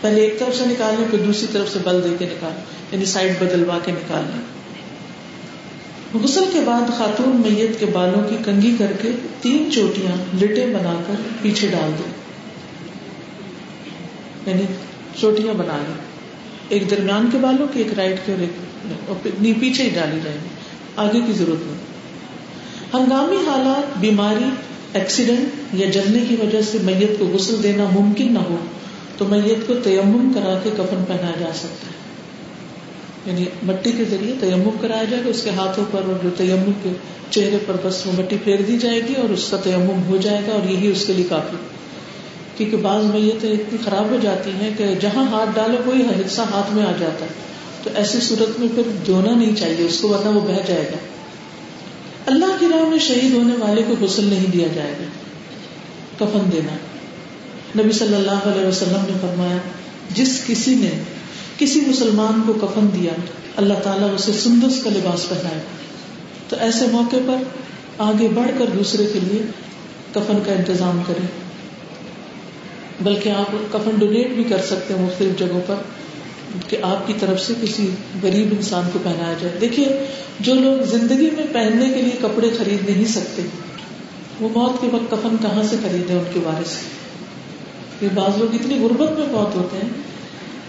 [0.00, 2.52] پہلے ایک طرف سے نکال لیں، پھر دوسری طرف سے بل دے کے نکال
[2.92, 4.55] یعنی سائڈ بدلوا کے نکال لیں۔
[6.14, 11.02] غسل کے بعد خاتون میت کے بالوں کی کنگھی کر کے تین چوٹیاں لٹے بنا
[11.06, 12.12] کر پیچھے ڈال دیں
[14.46, 14.62] یعنی
[15.20, 15.94] چوٹیاں بنا لیں۔
[16.68, 18.40] ایک درمیان کے بالوں کی ایک رائٹ کے اور
[19.24, 20.48] ایک پیچھے ہی ڈالی جائیں گی۔
[20.96, 21.96] آگے کی ضرورت نہیں۔
[22.94, 24.44] ہنگامی حالات، بیماری
[24.92, 28.56] ایکسیڈنٹ یا جلنے کی وجہ سے میت کو غسل دینا ممکن نہ ہو
[29.18, 32.05] تو میت کو تیمم کرا کے کفن پہنایا جا سکتا ہے۔
[33.26, 36.72] یعنی مٹی کے ذریعے تیمم کرایا جائے گا، اس کے ہاتھوں پر اور جو تیمم
[36.82, 36.90] کے
[37.30, 40.40] چہرے پر بس وہ مٹی پھیر دی جائے گی اور اس کا تیمم ہو جائے
[40.46, 41.56] گا اور یہی اس کے لیے کافی۔
[42.56, 46.74] کیونکہ بعض میتیں اتنی خراب ہو جاتی ہیں کہ جہاں ہاتھ ڈالو کوئی حصہ ہاتھ
[46.74, 47.30] میں آ جاتا ہے۔
[47.82, 50.96] تو ایسی صورت میں پھر دھونا نہیں چاہیے، اس کو ورنہ وہ بہ جائے گا۔
[52.26, 55.04] اللہ کی راہ میں شہید ہونے والے کو غسل نہیں دیا جائے گا۔
[56.18, 56.76] کفن دینا۔
[57.80, 59.56] نبی صلی اللہ علیہ وسلم نے فرمایا،
[60.14, 60.90] جس کسی نے
[61.58, 63.12] کسی مسلمان کو کفن دیا،
[63.56, 65.60] اللہ تعالیٰ اسے سندس کا لباس پہنائے۔
[66.48, 67.42] تو ایسے موقع پر
[67.98, 69.42] آگے بڑھ کر دوسرے کے لیے
[70.14, 71.26] کفن کا انتظام کرے
[73.00, 75.74] بلکہ آپ کفن ڈونیٹ بھی کر سکتے ہیں مختلف جگہوں پر
[76.68, 77.90] کہ آپ کی طرف سے کسی
[78.22, 80.06] غریب انسان کو پہنایا جائے۔ دیکھیے،
[80.40, 83.42] جو لوگ زندگی میں پہننے کے لیے کپڑے خرید نہیں سکتے،
[84.40, 88.78] وہ موت کے وقت کفن کہاں سے خریدے ان کے بارے سے بعض لوگ اتنی
[88.82, 90.05] غربت میں بہت ہوتے ہیں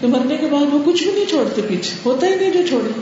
[0.00, 3.00] کہ مرنے کے بعد وہ کچھ بھی نہیں چھوڑتے پیچھے، ہوتا ہی نہیں جو چھوڑے۔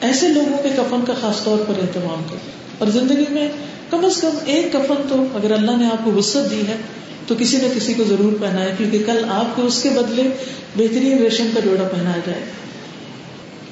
[0.00, 3.48] ایسے لوگوں کے کفن کا خاص طور پر اہتمام کرے اور زندگی میں
[3.90, 6.76] کم از کم ایک کفن تو اگر اللہ نے آپ کو وسط دی ہے،
[7.26, 10.22] تو کسی نہ کسی کو ضرور پہنا کیونکہ کل آپ کو اس کے بدلے
[10.76, 12.40] بہترین ریشم کا جوڑا پہنایا جائے۔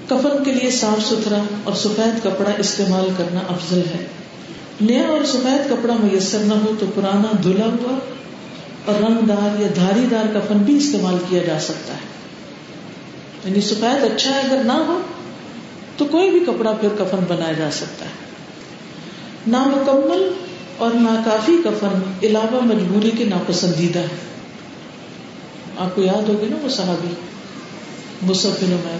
[0.08, 4.06] کفن کے لیے صاف ستھرا اور سفید کپڑا استعمال کرنا افضل ہے۔
[4.80, 7.98] نیا اور سفید کپڑا میسر نہ ہو تو پرانا دھلا ہوا
[8.88, 12.08] اور رنگ دار یا دھاری دار کفن بھی استعمال کیا جا سکتا ہے۔
[13.44, 15.00] یعنی سفید اچھا ہے اگر نہ ہو،
[15.96, 18.10] تو کوئی بھی کپڑا پھر کفن بنایا جا سکتا ہے۔
[19.46, 20.32] نامکمل
[20.76, 24.28] اور ناکافی کفن علاوہ مجبوری کے ناپسندیدہ ہے
[25.76, 27.14] آپ کو یاد ہوگی نا وہ صحابی
[28.22, 28.98] مصحف عمیر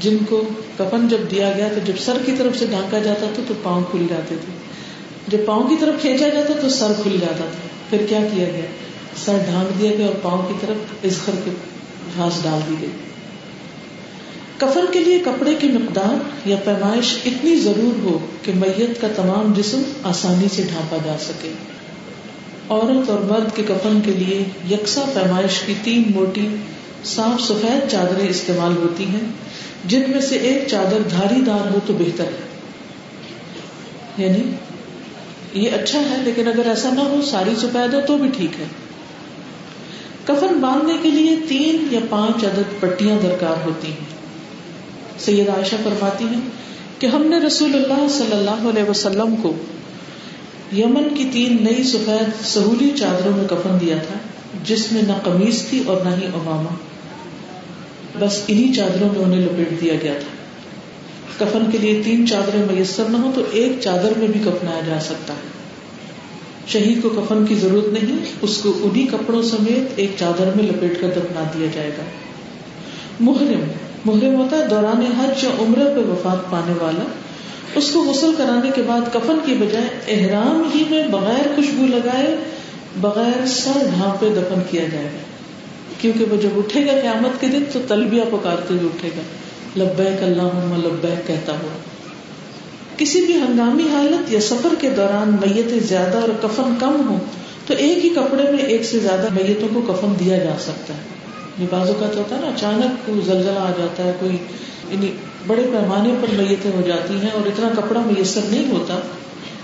[0.00, 0.48] جن کو
[0.78, 3.82] کفن جب دیا گیا تو جب سر کی طرف سے ڈھانکا جاتا تھا تو پاؤں
[3.90, 4.52] کھل جاتے تھے۔
[5.28, 8.66] جب پاؤں کی طرف کھینچا جاتا تو سر کھل جاتا تھا۔ پھر کیا کیا گیا؟
[9.24, 11.50] سر ڈھانک دیا گیا اور پاؤں کی طرف ازخر کے
[12.16, 12.90] گھاس ڈال دی گئی۔
[14.56, 19.52] کفن کے لیے کپڑے کی مقدار یا پیمائش اتنی ضرور ہو کہ میت کا تمام
[19.56, 21.52] جسم آسانی سے ڈھانپا جا سکے۔
[22.68, 26.48] عورت اور مرد کے کفن کے لیے یکساں پیمائش کی تین موٹی
[27.04, 29.20] صاف سفید چادریں استعمال ہوتی ہیں،
[29.84, 32.48] جن میں سے ایک چادر دھاری دار ہو تو بہتر ہے۔
[34.26, 34.42] یعنی
[35.54, 38.64] یہ اچھا ہے، لیکن اگر ایسا نہ ہو، ساری سفید ہو تو بھی ٹھیک ہے۔
[40.24, 44.18] کفن باندھنے کے لیے تین یا پانچ عدد پٹیاں درکار ہوتی ہیں۔
[45.18, 46.40] سید عائشہ فرماتی ہیں
[46.98, 49.52] کہ ہم نے رسول اللہ صلی اللہ علیہ وسلم کو
[50.72, 54.14] یمن کی تین نئی سفید سہولی چادروں میں کفن دیا تھا،
[54.64, 56.74] جس میں نہ قمیض تھی اور نہ ہی اماما
[58.18, 60.37] بس انہی چادروں میں انہیں لپیٹ دیا گیا تھا۔
[61.38, 65.00] کفن کے لیے تین چادریں میسر نہ ہو تو ایک چادر میں بھی کفنایا جا
[65.00, 65.58] سکتا ہے۔
[66.68, 71.00] شہید کو کفن کی ضرورت نہیں، اس کو انہی کپڑوں سمیت ایک چادر میں لپیٹ
[71.00, 72.02] کر دفنا دیا جائے گا۔
[73.20, 73.60] محرم
[74.04, 77.04] محرم ہوتا ہے دوران حج یا عمرہ پہ وفات پانے والا۔
[77.74, 82.36] اس کو غسل کرانے کے بعد کفن کی بجائے احرام ہی میں بغیر خوشبو لگائے،
[83.00, 85.18] بغیر سر ڈھانپے دفن کیا جائے گا۔
[86.00, 89.22] کیونکہ وہ جب اٹھے گا قیامت کے دن تو تلبیہ پکارتے ہوئے اٹھے گا۔
[89.76, 91.76] لبیک اللہ لبیک کہتا ہوا۔
[92.96, 97.18] کسی بھی ہنگامی حالت یا سفر کے دوران میتیں زیادہ اور کفن کم ہو
[97.66, 101.00] تو ایک ہی کپڑے میں ایک سے زیادہ میتوں کو کفن دیا جا سکتا ہے۔
[101.58, 104.36] یہ بازو کا تو ہوتا ہے نا، اچانک کوئی زلزلہ آ جاتا ہے، کوئی
[104.90, 105.12] یعنی
[105.46, 109.00] بڑے پیمانے پر میتیں ہو جاتی ہیں اور اتنا کپڑا میسر نہیں ہوتا،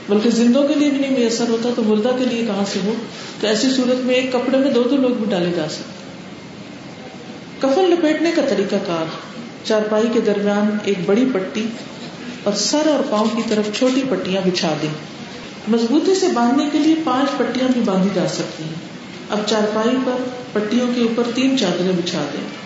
[0.09, 2.95] بلکہ زندوں کے لیے بھی نہیں میسر ہوتا، تو مردہ کے لیے کہاں سے ہو؟
[3.41, 6.05] تو ایسی صورت میں ایک کپڑے میں دو دو لوگ بھی ڈالے جا سکتے
[7.59, 9.34] کفن لپیٹنے کا طریقہ کار۔
[9.65, 11.67] چارپائی کے درمیان ایک بڑی پٹی
[12.45, 14.95] اور سر اور پاؤں کی طرف چھوٹی پٹیاں بچھا دیں۔
[15.69, 18.95] مضبوطی سے باندھنے کے لیے پانچ پٹیاں بھی باندھی جا سکتی ہیں۔
[19.31, 22.65] اب چارپائی پر پٹیوں کے اوپر تین چادریں بچھا دیں۔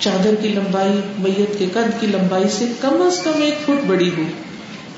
[0.00, 4.10] چادر کی لمبائی، میت کے قد کی لمبائی سے کم از کم ایک فٹ بڑی
[4.18, 4.22] ہو،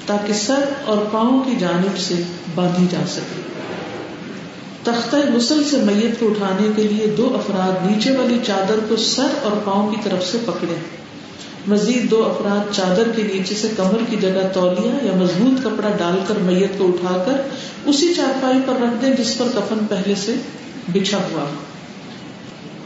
[0.07, 2.14] تاکہ سر اور پاؤں کی جانب سے
[2.55, 3.43] باندھی جا سکے۔
[4.83, 9.26] تختہ غسل سے میت کو اٹھانے کے لیے دو افراد نیچے والی چادر کو سر
[9.43, 10.74] اور پاؤں کی طرف سے پکڑے
[11.66, 16.18] مزید دو افراد چادر کے نیچے سے کمر کی جگہ تولیا یا مضبوط کپڑا ڈال
[16.28, 17.40] کر میت کو اٹھا کر
[17.86, 20.34] اسی چارپائی پر رکھ دیں جس پر کفن پہلے سے
[20.92, 21.44] بچھا ہوا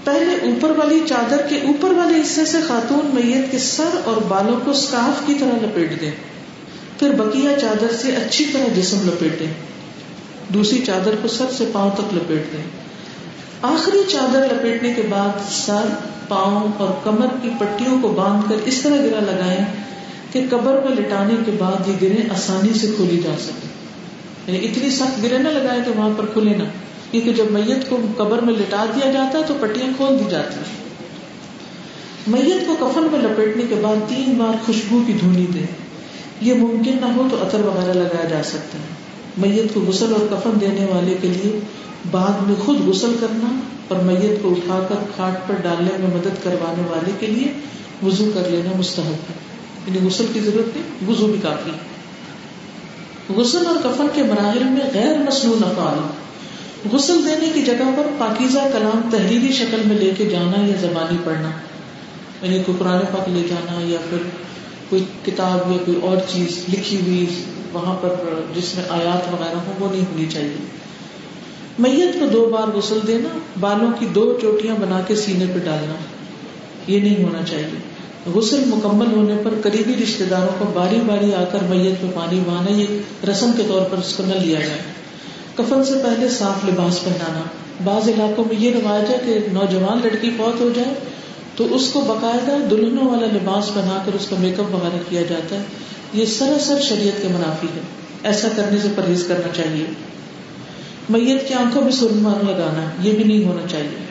[0.04, 4.60] پہلے اوپر والی چادر کے اوپر والے حصے سے خاتون میت کے سر اور بالوں
[4.64, 6.10] کو اسکارف کی طرح لپیٹ دیں۔
[6.98, 9.46] پھر بکیا چادر سے اچھی طرح جسم لپیٹے
[10.48, 12.84] دوسری چادر کو سر سے پاؤں تک لپیٹ دیں۔
[13.62, 15.86] آخری چادر لپیٹنے کے بعد سر،
[16.28, 19.64] پاؤں اور کمر کی پٹیوں کو باندھ کر اس طرح گرا لگائیں
[20.32, 23.68] کہ قبر میں لٹانے کے بعد یہ گرے آسانی سے کھولی جا سکے۔
[24.46, 26.62] یعنی اتنی سخت گرے نہ لگائے کہ وہاں پر کھلے نہ،
[27.11, 30.55] کیونکہ جب میت کو قبر میں لٹا دیا جاتا ہے تو پٹیاں کھول دی جاتی
[30.55, 30.84] ہیں۔
[32.26, 35.61] میت کو کفن میں لپیٹنے کے بعد تین بار خوشبو کی دھونی دے
[36.40, 38.93] یہ ممکن نہ ہو تو عطر وغیرہ لگایا جا سکتا ہے۔
[39.39, 41.61] میت کو غسل اور کفن دینے والے کے لیے
[42.11, 46.45] بعد میں خود غسل کرنا اور میت کو اٹھا کر کھاٹ پر ڈالنے میں مدد
[46.45, 47.53] کروانے والے کے لیے
[48.03, 49.35] وضو کر لینا مستحب ہے۔
[49.87, 51.70] یعنی غسل کی ضرورت نہیں، وضو بھی کافی
[53.35, 55.99] غسل اور کفن کے مراحل میں غیر مصنوع افعال۔
[56.97, 61.16] غسل دینے کی جگہ پر پاکیزہ کلام تحریری شکل میں لے کے جانا یا زبانی
[61.24, 61.51] پڑھنا۔
[62.43, 64.18] یعنی کوئی قرآن پاک لے جانا یا پھر
[64.89, 67.26] کوئی کتاب یا کوئی اور چیز لکھی ہوئی
[67.74, 68.08] وہاں پر
[68.56, 70.66] جس میں آیات وغیرہ ہو وہ نہیں ہونی چاہیے۔
[71.78, 75.94] میت کو دو بار غسل دینا، بالوں کی دو چوٹیاں بنا کے سینے پہ ڈالنا،
[76.86, 77.94] یہ نہیں ہونا چاہیے۔
[78.34, 82.40] غسل مکمل ہونے پر قریبی رشتے داروں کو باری باری آ کر میت میں پانی
[82.46, 82.86] بہانا، یہ
[83.30, 84.78] رسم کے طور پر اس کو نہ لیا جائے۔
[85.54, 87.40] کفن سے پہلے صاف لباس پہنانا۔
[87.84, 90.94] بعض علاقوں میں یہ رواج ہے کہ نوجوان لڑکی فوت ہو جائے
[91.56, 95.22] تو اس کو باقاعدہ دلہنوں والا لباس بنا کر اس کا میک اپ وغیرہ کیا
[95.22, 95.62] جاتا ہے۔
[96.14, 97.80] یہ سراسر شریعت کے منافی ہے۔
[98.22, 99.84] ایسا کرنے سے پرہیز کرنا چاہیے۔
[101.08, 104.04] میت کی آنکھوں میں سرما لگانا، یہ بھی نہیں ہونا چاہیے۔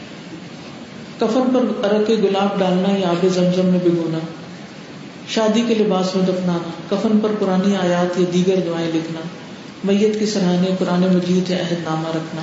[1.20, 4.18] کفن پر ارک کے گلاب ڈالنا یا آب زمزم میں بگونا
[5.30, 9.20] شادی کے لباس میں دفنانا، کفن پر پرانی آیات یا دیگر دعائیں لکھنا۔
[9.84, 12.42] میت کی سراہنے قرآن مجید یا عہد نامہ رکھنا۔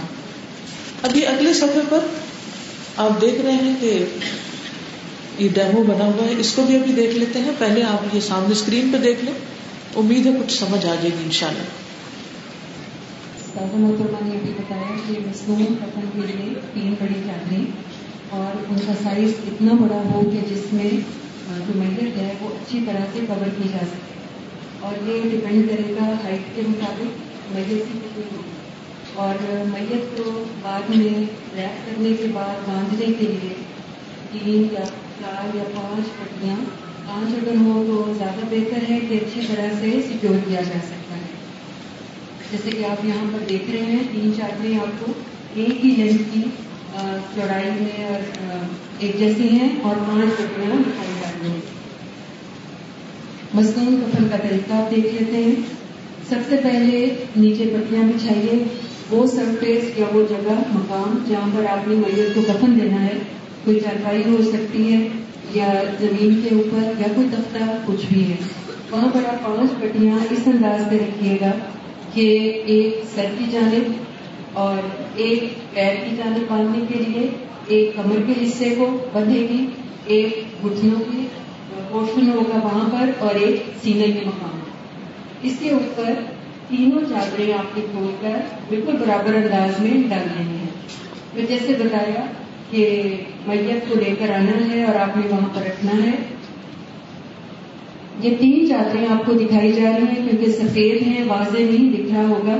[1.02, 1.98] ابھی اگلے سفر پر
[2.96, 4.04] آپ دیکھ رہے ہیں کہ
[5.40, 8.20] یہ ڈیمو بنا ہوا ہے، اس کو بھی ابھی دیکھ لیتے ہیں۔ پہلے آپ یہ
[8.20, 9.34] سامنے اسکرین پہ دیکھ لیں۔
[9.96, 11.62] امید ہے کچھ سمجھ آ جائے گی ان شاء اللہ
[13.74, 17.64] محترمہ نے ابھی بتایا کہ مصنوع کفن کے لیے تین بڑی چادریں
[18.28, 20.90] اور ان کا سائز اتنا بڑا ہو کہ جس میں
[21.66, 24.14] جو میت ہے، وہ اچھی طرح سے کور کی جا سکے۔
[24.80, 27.18] اور یہ ڈپینڈ کرے گا ہائٹ کے مطابق
[27.54, 28.40] میت کی کتنی
[29.14, 31.08] اور میت کو بعد میں
[31.56, 33.54] ریپ کرنے کے بعد باندھنے کے لیے
[34.32, 34.84] تین یا
[35.20, 36.56] چار یا پانچ پٹیاں۔
[37.06, 41.16] پانچ اگر ہو تو زیادہ بہتر ہے کہ اچھی طرح سے سیکور کیا جا سکتا
[41.16, 41.30] ہے۔
[42.52, 45.12] جیسے کہ آپ یہاں پر دیکھ رہے ہیں، تین چادریں آپ کو
[45.54, 46.42] ایک ہی لینتھ کی
[47.34, 48.20] چوڑائی میں اور
[48.98, 51.60] ایک جیسی ہیں اور پانچ پٹیاں دکھائی جاتی ہیں۔
[53.54, 55.54] مصنوع کفن کا طریقہ آپ دیکھ لیتے ہیں۔
[56.28, 58.64] سب سے پہلے نیچے پٹیاں بچھائیے۔
[59.10, 63.18] وہ سرفیس یا وہ جگہ، مقام جہاں پر آپ نے میت کو کفن دینا ہے
[63.64, 65.08] کوئی چارپائی ہو سکتی ہے
[65.54, 68.36] یا زمین کے اوپر یا کوئی تختہ، کچھ بھی ہے۔
[68.90, 71.50] وہاں پر آپ پانچ پٹیاں اس انداز سے رکھیے گا
[72.14, 72.26] کہ
[72.66, 73.92] ایک سر کی جانب
[74.52, 74.76] اور
[75.16, 75.44] ایک
[75.74, 77.28] پیر کی جانب باندھنے کے لیے،
[77.66, 79.66] ایک کمر کے حصے کو بندھے گی،
[80.04, 81.26] ایک گھٹنوں کی
[81.88, 84.58] پورشن ہوگا وہاں پر اور ایک سینے کے مقام
[85.42, 86.12] اس کے اوپر
[86.68, 88.36] تینوں چادریں آپ کے کھول کر
[88.68, 90.66] بالکل برابر انداز میں ڈال دینی ہے
[91.34, 92.24] میں جیسے بتایا
[92.70, 93.16] کہ
[93.46, 96.10] میت کو لے کر آنا ہے اور آپ نے وہاں پر رکھنا ہے۔
[98.20, 102.14] یہ تین چادریں آپ کو دکھائی جا رہی ہیں کیونکہ سفید ہیں، واضح نہیں دکھ
[102.14, 102.56] رہا ہوگا۔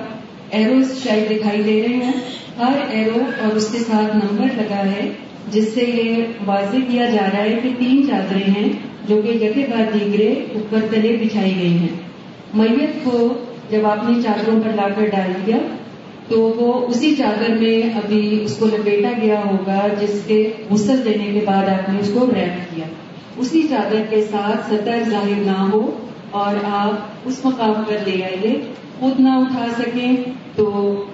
[0.51, 2.13] ایروز شاید دکھائی دے رہے ہیں۔
[2.59, 5.11] ہر ایرو اور اس کے ساتھ نمبر لگا ہے،
[5.51, 8.73] جس سے یہ واضح کیا جا رہا ہے کہ تین چادریں ہیں
[9.09, 11.89] جو کہ جگہ بعد دیگرے اوپر تلے بچھائی گئی ہیں۔
[12.55, 13.29] میت کو
[13.71, 15.57] جب آپ نے چادروں پر لا کر ڈال دیا
[16.31, 21.25] تو وہ اسی چادر میں ابھی اس کو لپیٹا گیا ہوگا، جس کے غسل دینے
[21.25, 22.85] کے بعد آپ نے اس کو ریپ کیا۔
[23.37, 28.61] اسی چادر کے ساتھ سطر ظاہر نہ ہو اور آپ اس مقام پر لے آئیے۔
[28.99, 30.17] خود نہ اٹھا سکیں
[30.57, 31.05] تو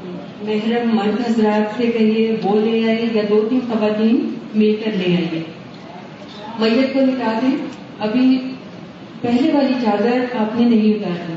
[0.42, 5.16] محرم مرد حضرات سے کہیے، وہ لے آئے یا دو تین خواتین مل کر لے
[5.16, 5.42] آئیے۔
[6.58, 7.66] میت کو نکال دیں۔
[8.00, 8.38] ابھی
[9.20, 11.36] پہلے والی چادر آپ نے نہیں اتارنا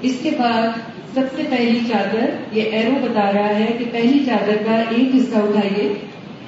[0.00, 0.68] اس کے بعد
[1.14, 5.36] سب سے پہلی چادر، یہ ایرو بتا رہا ہے کہ پہلی چادر کا ایک حصہ
[5.36, 5.92] اٹھائیے۔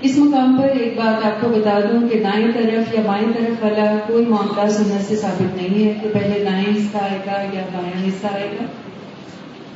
[0.03, 3.65] اس مقام پر ایک بات آپ کو بتا دوں کہ دائیں طرف یا بائیں طرف
[3.65, 7.63] والا کوئی معاملہ سنت سے ثابت نہیں ہے۔ کہ پہلے دائیں حصہ آئے گا یا
[7.73, 8.65] بائیں حصہ آئے گا؟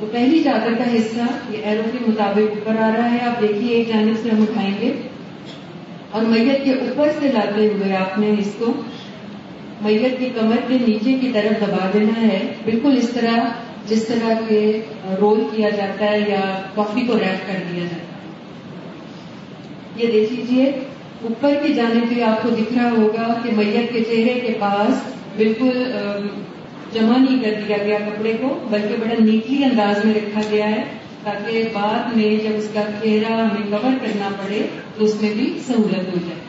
[0.00, 1.20] تو پہلی چادر کا حصہ
[1.50, 4.74] یہ ایرو کے مطابق اوپر آ رہا ہے۔ آپ دیکھیے، ایک جانب سے ہم اٹھائیں
[4.80, 4.92] گے۔
[6.10, 8.72] اور میت کے اوپر سے لاتے ہوئے آپ نے اس کو
[9.82, 13.36] میت کی کمر کے نیچے کی طرف دبا دینا ہے۔ بالکل اس طرح
[13.88, 14.80] جس طرح کے
[15.20, 16.40] رول کیا جاتا ہے یا
[16.74, 18.22] کافی کو ریپ کر دیا جاتا ہے۔
[19.96, 20.64] یہ دیکھ لیجیے
[21.22, 25.12] اوپر کی جانب بھی آپ کو دکھ رہا ہوگا کہ میت کے چہرے کے پاس
[25.36, 25.84] بالکل
[26.92, 30.82] جمع نہیں کر دیا گیا کپڑے کو، بلکہ بڑا نیٹلی انداز میں رکھا گیا ہے
[31.24, 34.66] تاکہ بعد میں جب اس کا چہرہ ہمیں کور کرنا پڑے
[34.96, 36.42] تو اس میں بھی سہولت ہو جائے۔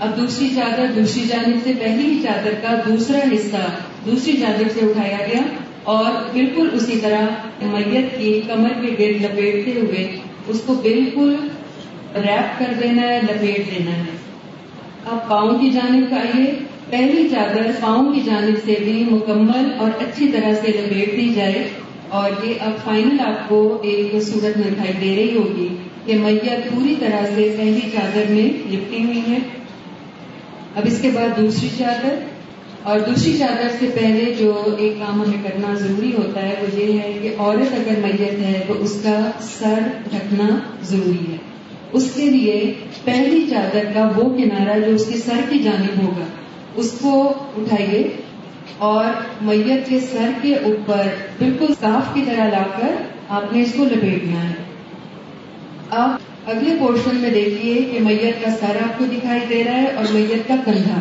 [0.00, 3.66] اب دوسری چادر دوسری جانب سے پہلی ہی چادر کا دوسرا حصہ
[4.06, 5.42] دوسری جانب سے اٹھایا گیا۔
[5.82, 7.22] اور بالکل اسی طرح
[7.62, 10.16] میت کی کمر کے گرد لپیٹتے ہوئے
[10.48, 11.36] اس کو بالکل
[12.14, 14.04] ریپ کر دینا ہے، لپیٹ دینا ہے۔
[15.06, 16.54] اب پاؤں کی جانب کا آئیے
[16.90, 21.68] پہلی چادر پاؤں کی جانب سے بھی مکمل اور اچھی طرح سے لپیٹ دی جائے
[22.08, 25.68] اور یہ اب فائنل آپ کو ایک صورت میں دکھائی دے رہی ہوگی
[26.06, 29.38] کہ میت پوری طرح سے پہلی چادر میں لپٹی ہوئی ہے۔
[30.76, 32.14] اب اس کے بعد دوسری چادر۔
[32.82, 37.00] اور دوسری چادر سے پہلے جو ایک کام ہمیں کرنا ضروری ہوتا ہے وہ یہ
[37.00, 39.78] ہے کہ عورت اگر میت ہے تو اس کا سر
[40.10, 41.36] ڈھکنا ضروری ہے۔
[41.92, 42.72] اس کے لیے
[43.04, 46.24] پہلی چادر کا وہ کنارہ جو اس کے سر کی جانب ہوگا،
[46.74, 48.08] اس کو اٹھائیے
[48.78, 49.04] اور
[49.42, 51.02] میت کے سر کے اوپر
[51.38, 52.94] بالکل صاف کی طرح لا کر
[53.28, 54.54] آپ نے اس کو لپیٹنا ہے۔
[55.90, 59.86] آپ اگلے پورشن میں دیکھیے کہ میت کا سر آپ کو دکھائی دے رہا ہے
[59.86, 61.00] اور میت کا کندھا۔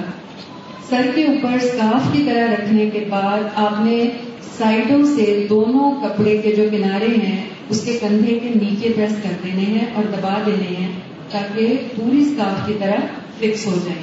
[0.92, 4.10] سر کے اوپر اسکارف کی طرح رکھنے کے بعد آپ نے
[4.58, 9.30] سائڈوں سے دونوں کپڑے کے جو کنارے ہیں، اس کے کندھے کے نیچے پریس کر
[9.44, 10.92] دینے ہیں اور دبا دینے ہیں
[11.32, 13.06] تاکہ پوری اسکارف کی طرح
[13.40, 14.02] فکس ہو جائے۔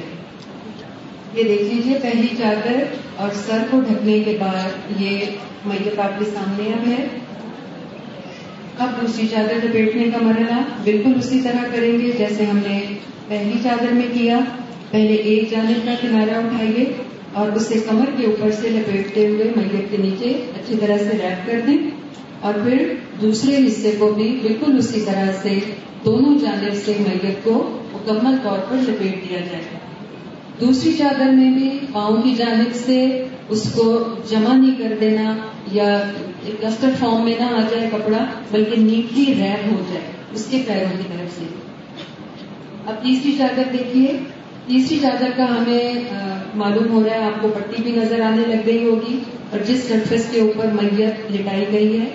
[1.33, 2.83] یہ دیکھ لیجیے پہلی چادر
[3.15, 5.19] اور سر کو ڈھکنے کے بعد یہ
[5.65, 7.07] میت آپ کے سامنے اب ہے۔
[8.79, 12.81] اب دوسری چادر لپیٹنے کا مرحلہ بالکل اسی طرح کریں گے جیسے ہم نے
[13.27, 14.39] پہلی چادر میں کیا۔
[14.91, 16.85] پہلے ایک جانب کا کنارا اٹھائیے
[17.33, 21.47] اور اسے کمر کے اوپر سے لپیٹتے ہوئے میت کے نیچے اچھی طرح سے ریپ
[21.47, 21.77] کر دیں
[22.39, 25.59] اور پھر دوسرے حصے کو بھی بالکل اسی طرح سے
[26.05, 29.63] دونوں جانب سے میت کو مکمل طور پر لپیٹ دیا جائے۔
[30.61, 35.37] دوسری چادر میں بھی پاؤں کی جانب سے اس کو جمع نہیں کر دینا
[35.71, 36.11] یا
[36.61, 40.97] کسٹر فارم میں نہ آ جائے کپڑا، بلکہ نیٹلی ریپ ہو جائے اس کے پیروں
[40.97, 41.43] کی طرف سے۔
[42.85, 44.07] اب تیسری چادر دیکھیے۔
[44.67, 45.93] تیسری چادر کا ہمیں
[46.55, 49.19] معلوم ہو رہا ہے، آپ کو پٹی بھی نظر آنے لگ گئی ہوگی
[49.51, 52.05] اور جس سرفس کے اوپر میت لٹائی گئی ہے۔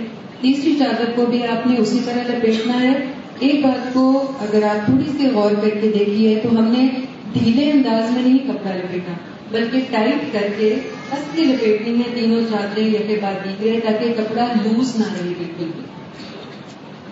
[0.41, 2.93] تیسری چادر کو بھی آپ نے اسی طرح لپیٹنا ہے۔
[3.39, 6.89] ایک بات کو اگر آپ تھوڑی سی غور کر کے دیکھیے تو ہم نے
[7.33, 9.13] ڈھیلے انداز میں نہیں کپڑا لپیٹا،
[9.51, 10.75] بلکہ ٹائٹ کر کے
[11.13, 15.65] ہس لپیٹنی ہے تینوں چادریں یا کے بعد دیکھ تاکہ کپڑا لوز نہ رہے بالکل
[15.65, 15.83] بھی۔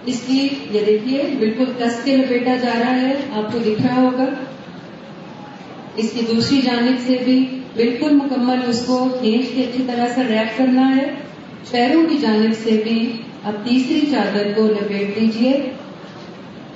[0.07, 4.01] اس کی یہ دیکھیے، بالکل کس کے لپیٹا جا رہا ہے۔ آپ کو دکھ رہا
[4.03, 4.25] ہوگا۔
[5.97, 10.21] اس کی دوسری جانب سے بھی بالکل مکمل اس کو کھینچ کے اچھی طرح سے
[10.29, 11.15] ریپ کرنا ہے۔
[11.71, 13.13] پیروں کی جانب سے بھی
[13.45, 15.71] اب تیسری چادر کو لپیٹ دیجیے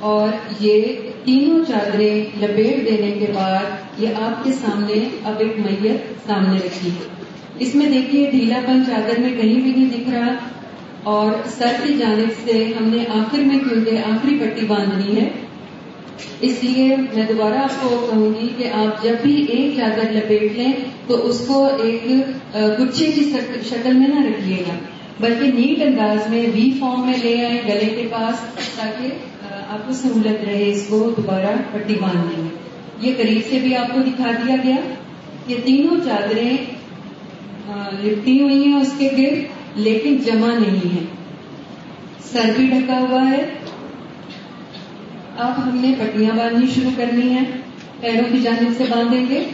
[0.00, 0.28] اور
[0.60, 0.82] یہ
[1.24, 3.64] تینوں چادریں لپیٹ دینے کے بعد
[3.98, 7.08] یہ آپ کے سامنے اب ایک میت سامنے رکھی۔ ہے
[7.58, 10.34] اس میں دیکھیے ڈھیلا پن چادر میں کہیں بھی نہیں دکھ رہا۔
[11.02, 15.28] اور سر کی جانب سے ہم نے آخر میں کیونکہ آخری پٹی باندھنی ہے۔
[16.40, 20.56] اس لیے میں دوبارہ آپ کو کہوں گی کہ آپ جب بھی ایک چادر لپیٹ
[20.56, 20.72] لیں
[21.06, 22.04] تو اس کو ایک
[22.80, 23.30] گچھے کی
[23.68, 24.76] شکل میں نہ رکھیے گا۔
[25.20, 28.40] بلکہ نیٹ انداز میں وی فارم میں لے آئیں گلے کے پاس
[28.76, 32.54] تاکہ آپ کو سہولت رہے اس کو دوبارہ پٹی باندھنے میں۔
[33.00, 34.76] یہ قریب سے بھی آپ کو دکھا دیا گیا
[35.46, 36.56] یہ تینوں چادریں
[38.02, 41.04] لپٹی ہوئی ہیں اس کے گرد، لیکن جمع نہیں ہے
[42.24, 43.42] سر بھی ڈھکا ہوا ہے۔
[45.38, 47.42] اب ہم نے پٹیاں باندھنی شروع کرنی ہے
[48.00, 49.44] پیروں کی جانب سے باندھیں گے۔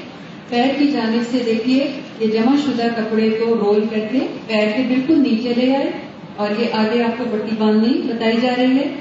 [0.49, 4.83] پیر کی جانب سے دیکھیے یہ جمع شدہ کپڑے کو رول کر کے پیر کے
[4.89, 5.91] بالکل نیچے لے آئے
[6.37, 8.95] اور یہ آگے آپ کو پٹی باندھنی بتائی جا رہی ہے۔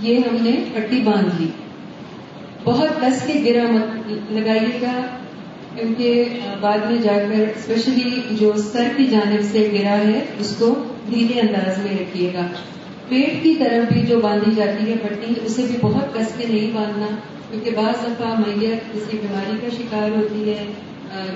[0.00, 1.48] یہ ہم نے پٹی باندھ لی۔
[2.64, 5.00] بہت کس کے گرا مت لگائیے گا،
[5.76, 6.24] کیونکہ
[6.60, 10.74] بعد میں جا کر اسپیشلی جو سر کی جانب سے گرا ہے، اس کو
[11.10, 12.46] دھیرے انداز میں رکھیے گا۔
[13.08, 16.70] پیٹ کی طرف بھی جو باندھی جاتی ہے پٹی، اسے بھی بہت کس کے نہیں
[16.72, 17.06] باندھنا۔
[17.50, 20.64] کیونکہ بعض دفعہ میت کسی بیماری کا شکار ہوتی ہے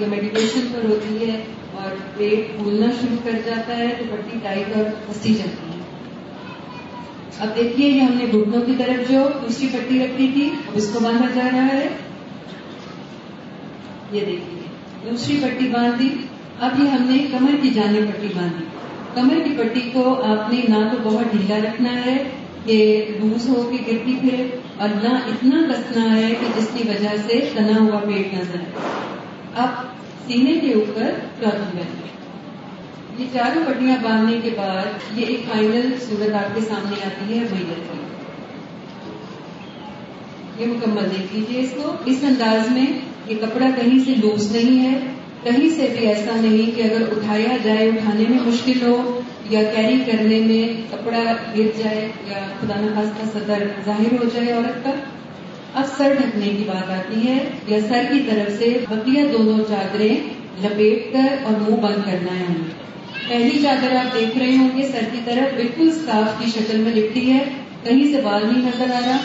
[0.00, 1.44] یا میڈیکیشن پر ہوتی ہے
[1.74, 5.78] اور پیٹ پھولنا شروع کر جاتا ہے تو پٹی ٹائٹ اور پھنسی جاتی ہے۔
[7.38, 10.90] اب دیکھیے، یہ ہم نے گھٹنوں کی طرف جو دوسری پٹی رکھی تھی، اب اس
[10.92, 11.88] کو باندھا جا رہا ہے۔
[14.12, 14.60] یہ دیکھیے،
[15.10, 16.08] دوسری پٹی باندھی۔
[16.60, 18.77] اب یہ ہم نے کمر کی جانے پٹی باندھی۔
[19.18, 22.16] کمر کی پٹی کو آپ نے نہ تو بہت ڈھیلا رکھنا ہے
[22.64, 24.46] کہ لوز ہو کے گرتی پھر
[24.76, 28.88] اور نہ اتنا کسنا ہے کہ جس کی وجہ سے تنا ہوا پیٹ نظر آئے
[29.56, 29.68] اب
[30.26, 31.10] سینے کے اوپر
[31.40, 31.78] چوتھی
[33.18, 37.40] یہ چاروں پٹیاں باندھنے کے بعد یہ ایک فائنل صورت آپ کے سامنے آتی ہے
[37.40, 37.98] میت کی
[40.58, 42.86] یہ مکمل دیکھ لیجیے اس کو۔ اس انداز میں
[43.26, 44.98] یہ کپڑا کہیں سے لوز نہیں ہے۔
[45.44, 49.20] کہیں سے بھی ایسا نہیں کہ اگر اٹھایا جائے، اٹھانے میں مشکل ہو
[49.50, 51.22] یا کیری کرنے میں کپڑا
[51.58, 54.90] گر جائے یا خدا نخواستہ صدر ظاہر ہو جائے عورت کا
[55.74, 60.16] اب سر ڈھکنے کی بات آتی ہے یا سر کی طرف سے بقیہ دونوں چادریں
[60.64, 62.88] لپیٹ کر اور منہ بند کرنا ہے۔ ہمیں
[63.28, 66.92] پہلی چادر آپ دیکھ رہے ہوں گے سر کی طرف بالکل اسکارف کی شکل میں
[66.92, 67.44] لپٹی ہے۔
[67.84, 69.16] کہیں سے بال نہیں نظر آ رہا۔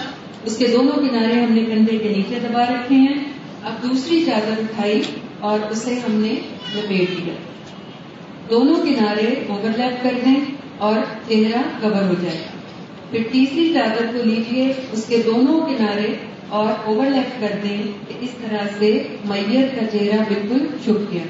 [0.46, 3.24] اس کے دونوں کنارے ہم نے کندھے کے نیچے دبا رکھے ہیں۔
[3.64, 5.02] اب دوسری چادر اٹھائی۔
[5.44, 6.36] اور اسے ہم نے
[6.76, 7.34] لپیٹ دیا۔
[8.50, 10.36] دونوں کنارے اوور لیپ کر دیں
[10.78, 10.96] اور
[11.30, 12.44] چہرہ کور ہو جائے۔
[13.12, 16.14] پھر تیسری چادر کو لیجیے اس کے دونوں کنارے
[16.50, 17.84] اور اوور لیپ کر دیں
[18.22, 21.24] اس طرح سے میت کا چہرہ بالکل چھپ گیا۔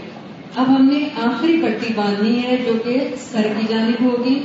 [0.56, 2.98] اب ہم نے آخری پٹی باندھنی ہے جو کہ
[3.32, 4.40] سر کی جانب ہوگی۔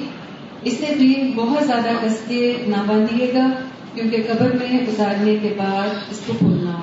[0.64, 3.46] اسے بھی بہت زیادہ کس کے نہ باندھیے گا،
[3.94, 6.82] کیونکہ قبر میں اتارنے کے بعد اس کو کھولنا۔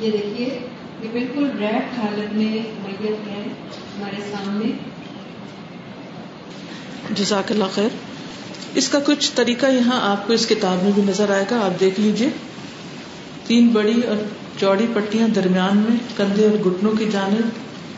[0.00, 0.58] یہ دیکھیے۔
[1.02, 3.42] یہ بالکل ریڈ حالت میں میت ہے
[3.98, 4.72] ہمارے سامنے۔
[7.10, 7.88] جزاک اللہ خیر۔
[8.74, 11.80] اس کا کچھ طریقہ یہاں آپ کو اس کتاب میں بھی نظر آئے گا، آپ
[11.80, 12.28] دیکھ لیجیے۔
[13.46, 14.16] تین بڑی اور
[14.60, 17.48] چوڑی پٹیاں درمیان میں، کندھے اور گٹنوں کی جانب،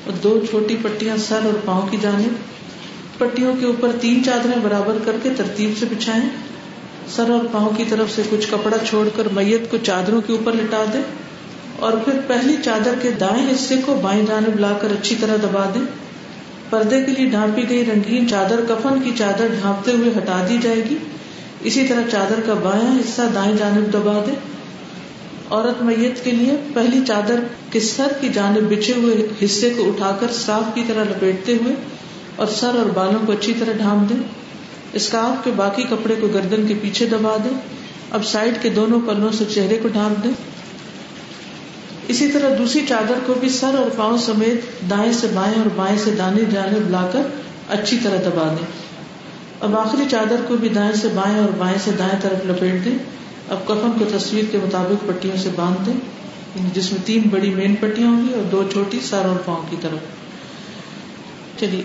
[0.04, 2.32] اور دو چھوٹی پٹیاں سر اور پاؤں کی جانب۔
[3.18, 6.28] پٹیوں کے اوپر تین چادریں برابر کر کے ترتیب سے بچھائیں۔
[7.08, 10.52] سر اور پاؤں کی طرف سے کچھ کپڑا چھوڑ کر میت کو چادروں کے اوپر
[10.52, 11.02] لٹا دیں۔
[11.80, 15.70] اور پھر پہلی چادر کے دائیں حصے کو بائیں جانب لا کر اچھی طرح دبا
[15.74, 15.82] دیں۔
[16.70, 20.82] پردے کے لیے ڈھانپی گئی رنگین چادر کفن کی چادر ڈھانپتے ہوئے ہٹا دی جائے
[20.90, 20.96] گی۔
[21.60, 24.34] اسی طرح چادر کا بایاں حصہ دائیں جانب دبا دے
[25.50, 30.16] عورت میت کے لیے پہلی چادر کے سر کی جانب بچھے ہوئے حصے کو اٹھا
[30.20, 31.74] کر صاف کی طرح لپیٹتے ہوئے
[32.36, 34.22] اور سر اور بالوں کو اچھی طرح ڈھانپ دیں۔
[34.92, 37.58] اسکارف کے باقی کپڑے کو گردن کے پیچھے دبا دیں۔
[38.10, 40.30] اب سائڈ کے دونوں پلوں سے چہرے کو ڈھانپ دیں۔
[42.10, 45.98] اسی طرح دوسری چادر کو بھی سر اور پاؤں سمیت دائیں سے بائیں اور بائیں
[45.98, 47.22] سے دانے جانب لا کر
[47.68, 48.66] اچھی طرح دبا دیں۔
[49.60, 52.98] اب آخری چادر کو بھی دائیں سے بائیں اور بائیں سے دائیں طرف لپیٹ دیں۔
[53.48, 55.94] اب کفن کو تصویر کے مطابق پٹیوں سے باندھ دیں۔
[56.54, 59.62] یعنی جس میں تین بڑی مین پٹیاں ہوں گی اور دو چھوٹی سر اور پاؤں
[59.70, 59.98] کی طرف۔
[61.60, 61.82] چلیے